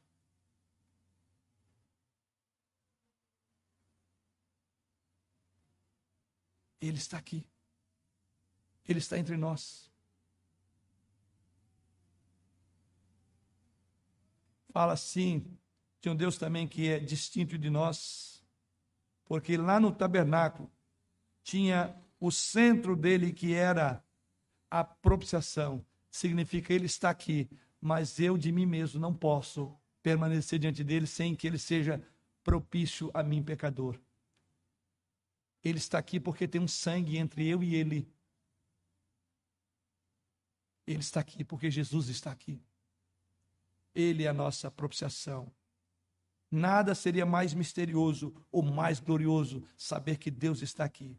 [6.80, 7.46] Ele está aqui.
[8.88, 9.92] Ele está entre nós.
[14.72, 15.46] Fala assim
[16.02, 18.41] de um Deus também que é distinto de nós,
[19.32, 20.70] porque lá no tabernáculo
[21.42, 24.04] tinha o centro dele que era
[24.70, 25.86] a propiciação.
[26.10, 29.74] Significa ele está aqui, mas eu de mim mesmo não posso
[30.04, 32.06] permanecer diante dele sem que ele seja
[32.44, 33.98] propício a mim, pecador.
[35.64, 38.14] Ele está aqui porque tem um sangue entre eu e ele.
[40.86, 42.62] Ele está aqui porque Jesus está aqui.
[43.96, 45.50] Ele é a nossa propiciação.
[46.52, 51.18] Nada seria mais misterioso ou mais glorioso saber que Deus está aqui.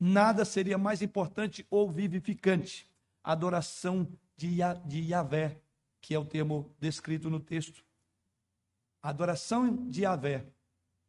[0.00, 2.88] Nada seria mais importante ou vivificante.
[3.22, 5.60] A adoração de, de Yahvé,
[6.00, 7.84] que é o termo descrito no texto.
[9.02, 10.46] A adoração de Yahvé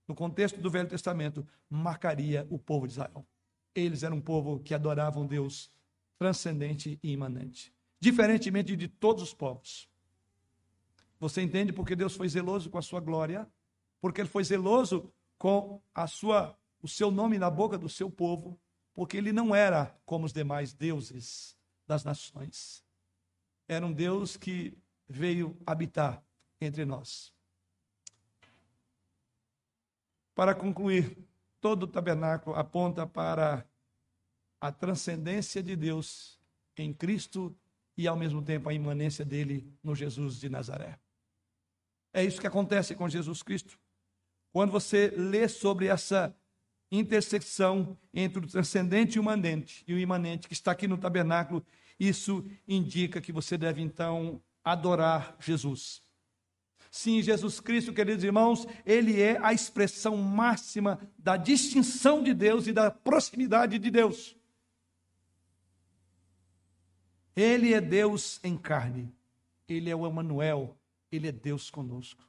[0.08, 3.28] no contexto do Velho Testamento, marcaria o povo de Israel.
[3.76, 5.70] Eles eram um povo que adoravam Deus
[6.18, 9.88] transcendente e imanente, diferentemente de todos os povos.
[11.20, 13.50] Você entende porque Deus foi zeloso com a sua glória?
[14.00, 18.60] Porque ele foi zeloso com a sua o seu nome na boca do seu povo,
[18.94, 21.58] porque ele não era como os demais deuses
[21.88, 22.84] das nações.
[23.68, 26.24] Era um Deus que veio habitar
[26.62, 27.34] entre nós.
[30.36, 31.18] Para concluir,
[31.60, 33.66] todo o tabernáculo aponta para
[34.62, 36.40] a transcendência de Deus
[36.78, 37.56] em Cristo
[37.98, 41.00] e, ao mesmo tempo, a imanência dele no Jesus de Nazaré.
[42.18, 43.78] É isso que acontece com Jesus Cristo.
[44.52, 46.36] Quando você lê sobre essa
[46.92, 51.64] intersecção entre o transcendente e o imanente, e o imanente que está aqui no tabernáculo,
[52.00, 56.02] isso indica que você deve então adorar Jesus.
[56.90, 62.74] Sim, Jesus Cristo, queridos irmãos, ele é a expressão máxima da distinção de Deus e
[62.74, 64.36] da proximidade de Deus.
[67.36, 69.14] Ele é Deus em carne.
[69.70, 70.76] Ele é o Emanuel,
[71.12, 72.28] ele é Deus conosco.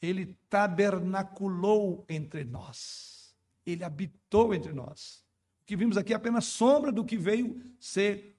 [0.00, 3.34] Ele tabernaculou entre nós.
[3.66, 5.24] Ele habitou entre nós.
[5.62, 8.36] O que vimos aqui é apenas sombra do que veio ser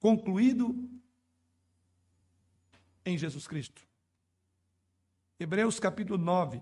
[0.00, 0.90] concluído
[3.04, 3.86] em Jesus Cristo.
[5.38, 6.60] Hebreus capítulo 9,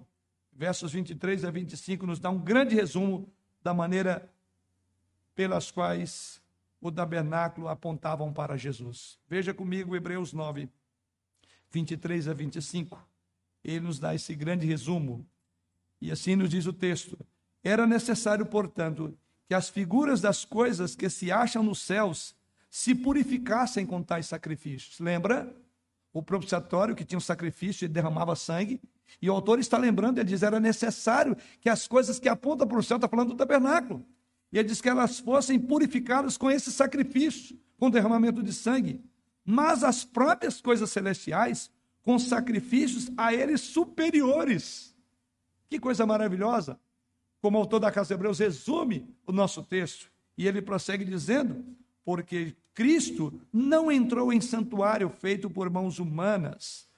[0.52, 3.32] versos 23 a 25, nos dá um grande resumo
[3.62, 4.30] da maneira
[5.34, 6.42] pelas quais
[6.80, 9.18] o tabernáculo apontavam para Jesus.
[9.26, 10.68] Veja comigo Hebreus 9,
[11.74, 13.06] 23 a 25.
[13.62, 15.26] Ele nos dá esse grande resumo.
[16.00, 17.18] E assim nos diz o texto:
[17.62, 19.16] Era necessário, portanto,
[19.46, 22.34] que as figuras das coisas que se acham nos céus
[22.70, 24.98] se purificassem com tais sacrifícios.
[24.98, 25.54] Lembra?
[26.14, 28.80] o propiciatório que tinha um sacrifício e derramava sangue.
[29.20, 32.78] E o autor está lembrando, ele diz, era necessário que as coisas que apontam para
[32.78, 34.06] o céu, está falando do tabernáculo.
[34.52, 39.04] E ele diz que elas fossem purificadas com esse sacrifício, com derramamento de sangue.
[39.44, 41.70] Mas as próprias coisas celestiais,
[42.02, 44.94] com sacrifícios a eles superiores.
[45.68, 46.78] Que coisa maravilhosa!
[47.40, 50.10] Como o autor da Casa de Hebreus resume o nosso texto.
[50.36, 51.64] E ele prossegue dizendo:
[52.04, 56.88] porque Cristo não entrou em santuário feito por mãos humanas,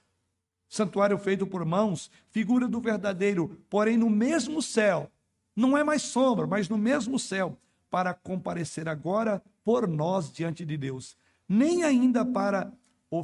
[0.67, 5.09] santuário feito por mãos, figura do verdadeiro, porém no mesmo céu,
[5.55, 7.57] não é mais sombra, mas no mesmo céu,
[7.89, 11.17] para comparecer agora por nós diante de Deus,
[11.47, 12.71] nem ainda para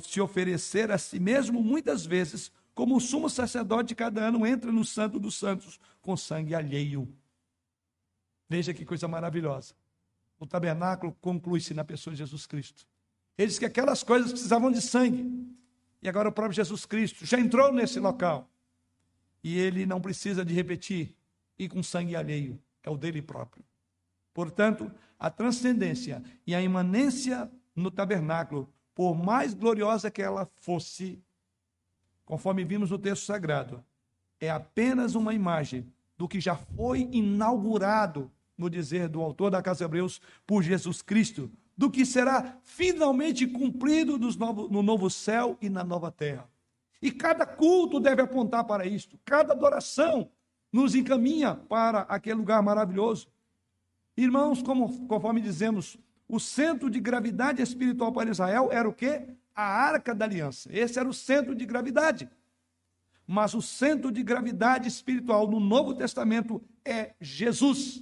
[0.01, 4.85] se oferecer a si mesmo muitas vezes, como o sumo sacerdote cada ano entra no
[4.85, 7.07] santo dos santos com sangue alheio.
[8.49, 9.75] Veja que coisa maravilhosa
[10.43, 12.85] o tabernáculo conclui-se na pessoa de Jesus Cristo.
[13.37, 15.25] Ele diz que aquelas coisas precisavam de sangue.
[16.01, 18.49] E agora o próprio Jesus Cristo já entrou nesse local.
[19.41, 21.15] E ele não precisa de repetir,
[21.57, 23.63] e com sangue alheio, é o dele próprio.
[24.33, 31.21] Portanto, a transcendência e a imanência no tabernáculo, por mais gloriosa que ela fosse,
[32.25, 33.83] conforme vimos no texto sagrado,
[34.39, 39.85] é apenas uma imagem do que já foi inaugurado no dizer do autor da Casa
[39.85, 46.11] Hebreus, por Jesus Cristo, do que será finalmente cumprido no novo céu e na nova
[46.11, 46.47] terra.
[47.01, 50.29] E cada culto deve apontar para isto, cada adoração
[50.71, 53.27] nos encaminha para aquele lugar maravilhoso.
[54.15, 55.97] Irmãos, como, conforme dizemos,
[56.33, 59.21] o centro de gravidade espiritual para Israel era o quê?
[59.53, 60.67] A arca da aliança.
[60.73, 62.27] Esse era o centro de gravidade.
[63.27, 68.01] Mas o centro de gravidade espiritual no Novo Testamento é Jesus.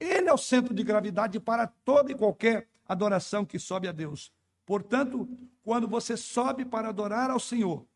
[0.00, 4.32] Ele é o centro de gravidade para toda e qualquer adoração que sobe a Deus.
[4.66, 5.28] Portanto,
[5.62, 7.86] quando você sobe para adorar ao Senhor,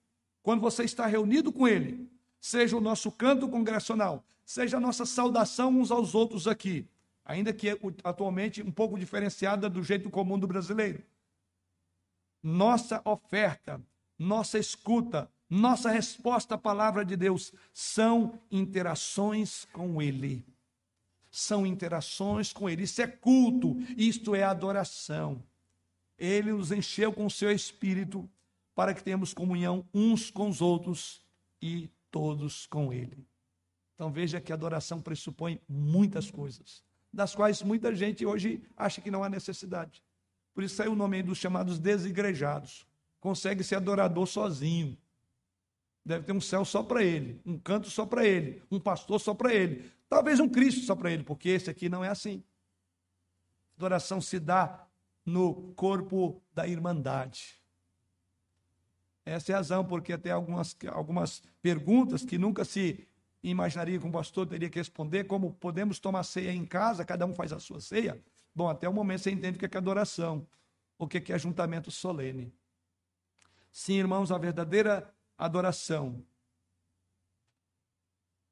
[0.40, 2.08] quando você está reunido com Ele,
[2.40, 6.86] seja o nosso canto congregacional, seja a nossa saudação uns aos outros aqui,
[7.24, 7.68] ainda que
[8.02, 11.02] atualmente um pouco diferenciada do jeito comum do brasileiro.
[12.42, 13.80] Nossa oferta,
[14.18, 20.44] nossa escuta, nossa resposta à palavra de Deus são interações com Ele.
[21.30, 22.82] São interações com Ele.
[22.82, 25.42] Isso é culto, isto é adoração.
[26.18, 28.28] Ele nos encheu com o seu espírito
[28.74, 31.22] para que tenhamos comunhão uns com os outros
[31.62, 33.26] e todos com Ele.
[33.94, 36.84] Então veja que a adoração pressupõe muitas coisas
[37.14, 40.02] das quais muita gente hoje acha que não há necessidade.
[40.52, 42.86] Por isso saiu o nome dos chamados desigrejados.
[43.20, 44.98] Consegue ser adorador sozinho.
[46.04, 49.32] Deve ter um céu só para ele, um canto só para ele, um pastor só
[49.32, 52.44] para ele, talvez um Cristo só para ele, porque esse aqui não é assim.
[53.78, 54.86] Adoração se dá
[55.24, 57.58] no corpo da irmandade.
[59.24, 63.08] Essa é a razão porque até algumas, algumas perguntas que nunca se
[63.50, 67.34] imaginaria que um pastor teria que responder como podemos tomar ceia em casa, cada um
[67.34, 68.22] faz a sua ceia.
[68.54, 70.46] Bom, até o momento você entende o que é adoração,
[70.98, 72.52] o que é ajuntamento solene.
[73.70, 76.24] Sim, irmãos, a verdadeira adoração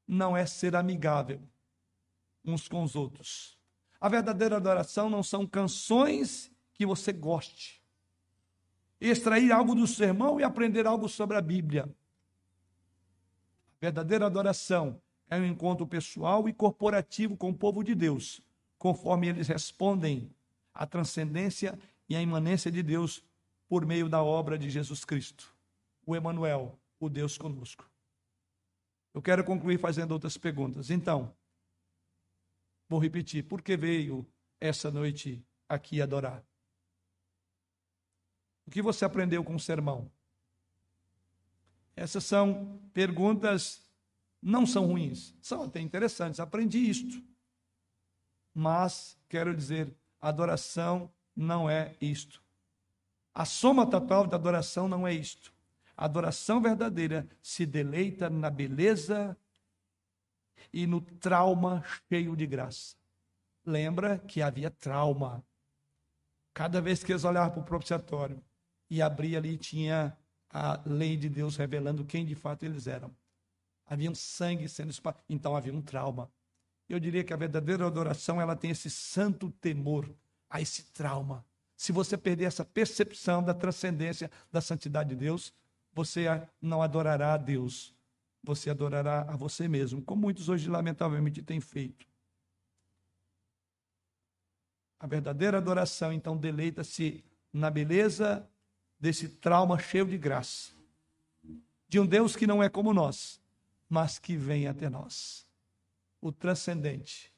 [0.07, 1.41] não é ser amigável
[2.45, 3.57] uns com os outros.
[4.01, 7.81] A verdadeira adoração não são canções que você goste.
[9.01, 11.89] Extrair algo do sermão e aprender algo sobre a Bíblia.
[13.83, 18.41] Verdadeira adoração é um encontro pessoal e corporativo com o povo de Deus,
[18.79, 20.31] conforme eles respondem
[20.73, 21.77] à transcendência
[22.09, 23.25] e à imanência de Deus
[23.69, 25.53] por meio da obra de Jesus Cristo,
[26.07, 27.91] o Emanuel, o Deus conosco.
[29.13, 30.89] Eu quero concluir fazendo outras perguntas.
[30.89, 31.35] Então,
[32.89, 34.25] vou repetir, por que veio
[34.61, 36.41] essa noite aqui adorar?
[38.65, 40.09] O que você aprendeu com o sermão?
[41.95, 43.83] Essas são perguntas,
[44.41, 46.41] não são ruins, são até interessantes.
[46.41, 47.23] Aprendi isto.
[48.55, 52.43] Mas, quero dizer, adoração não é isto.
[53.35, 55.53] A soma total da adoração não é isto.
[55.97, 59.37] A adoração verdadeira se deleita na beleza
[60.73, 62.97] e no trauma cheio de graça.
[63.65, 65.45] Lembra que havia trauma.
[66.53, 68.43] Cada vez que eles olhavam para o propiciatório
[68.91, 70.17] e abria ali, tinha
[70.53, 73.11] a lei de Deus revelando quem de fato eles eram.
[73.87, 76.31] Havia um sangue sendo espalhado, então havia um trauma.
[76.89, 80.15] Eu diria que a verdadeira adoração ela tem esse santo temor
[80.51, 81.45] a esse trauma.
[81.77, 85.53] Se você perder essa percepção da transcendência da santidade de Deus,
[85.93, 86.27] você
[86.61, 87.95] não adorará a Deus,
[88.43, 92.07] você adorará a você mesmo, como muitos hoje lamentavelmente têm feito.
[95.01, 98.49] A verdadeira adoração, então, deleita-se na beleza
[99.03, 100.71] desse trauma cheio de graça.
[101.89, 103.43] De um Deus que não é como nós,
[103.89, 105.45] mas que vem até nós.
[106.21, 107.33] O transcendente.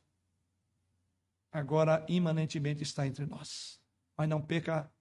[1.51, 3.81] Agora, imanentemente, está entre nós.
[4.15, 4.93] Mas não perca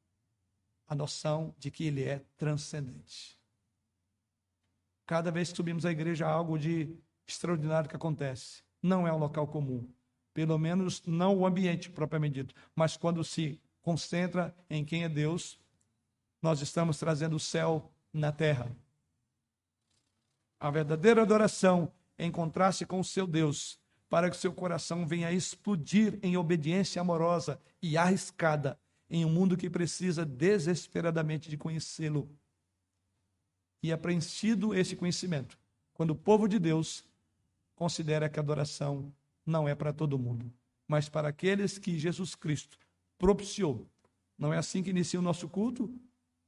[0.87, 3.37] a noção de que ele é transcendente.
[5.05, 6.95] Cada vez que subimos à igreja, há algo de
[7.27, 8.63] extraordinário que acontece.
[8.81, 9.85] Não é um local comum.
[10.33, 12.55] Pelo menos não o ambiente propriamente dito.
[12.73, 15.59] Mas quando se concentra em quem é Deus,
[16.43, 18.69] nós estamos trazendo o céu na terra.
[20.59, 23.79] A verdadeira adoração é encontrar-se com o seu Deus,
[24.09, 28.77] para que seu coração venha explodir em obediência amorosa e arriscada
[29.09, 32.29] em um mundo que precisa desesperadamente de conhecê-lo.
[33.81, 35.57] E é preenchido esse conhecimento
[35.93, 37.05] quando o povo de Deus
[37.73, 39.13] considera que a adoração
[39.45, 40.51] não é para todo mundo,
[40.87, 42.77] mas para aqueles que Jesus Cristo
[43.17, 43.87] propiciou.
[44.37, 45.93] Não é assim que inicia o nosso culto?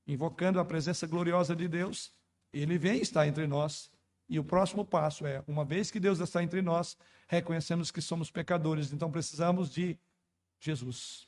[0.08, 2.12] Invocando a presença gloriosa de Deus,
[2.54, 3.92] ele vem estar entre nós.
[4.28, 6.98] E o próximo passo é, uma vez que Deus está entre nós,
[7.28, 9.98] reconhecemos que somos pecadores, então precisamos de
[10.60, 11.28] Jesus.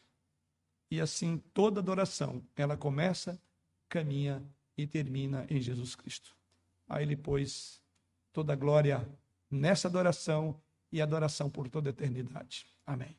[0.90, 3.40] E assim toda adoração, ela começa,
[3.90, 4.44] caminha
[4.78, 6.36] e termina em Jesus Cristo.
[6.88, 7.82] A ele, pois,
[8.32, 9.08] toda glória
[9.50, 10.60] nessa adoração
[10.92, 12.66] e adoração por toda a eternidade.
[12.86, 13.16] Amém.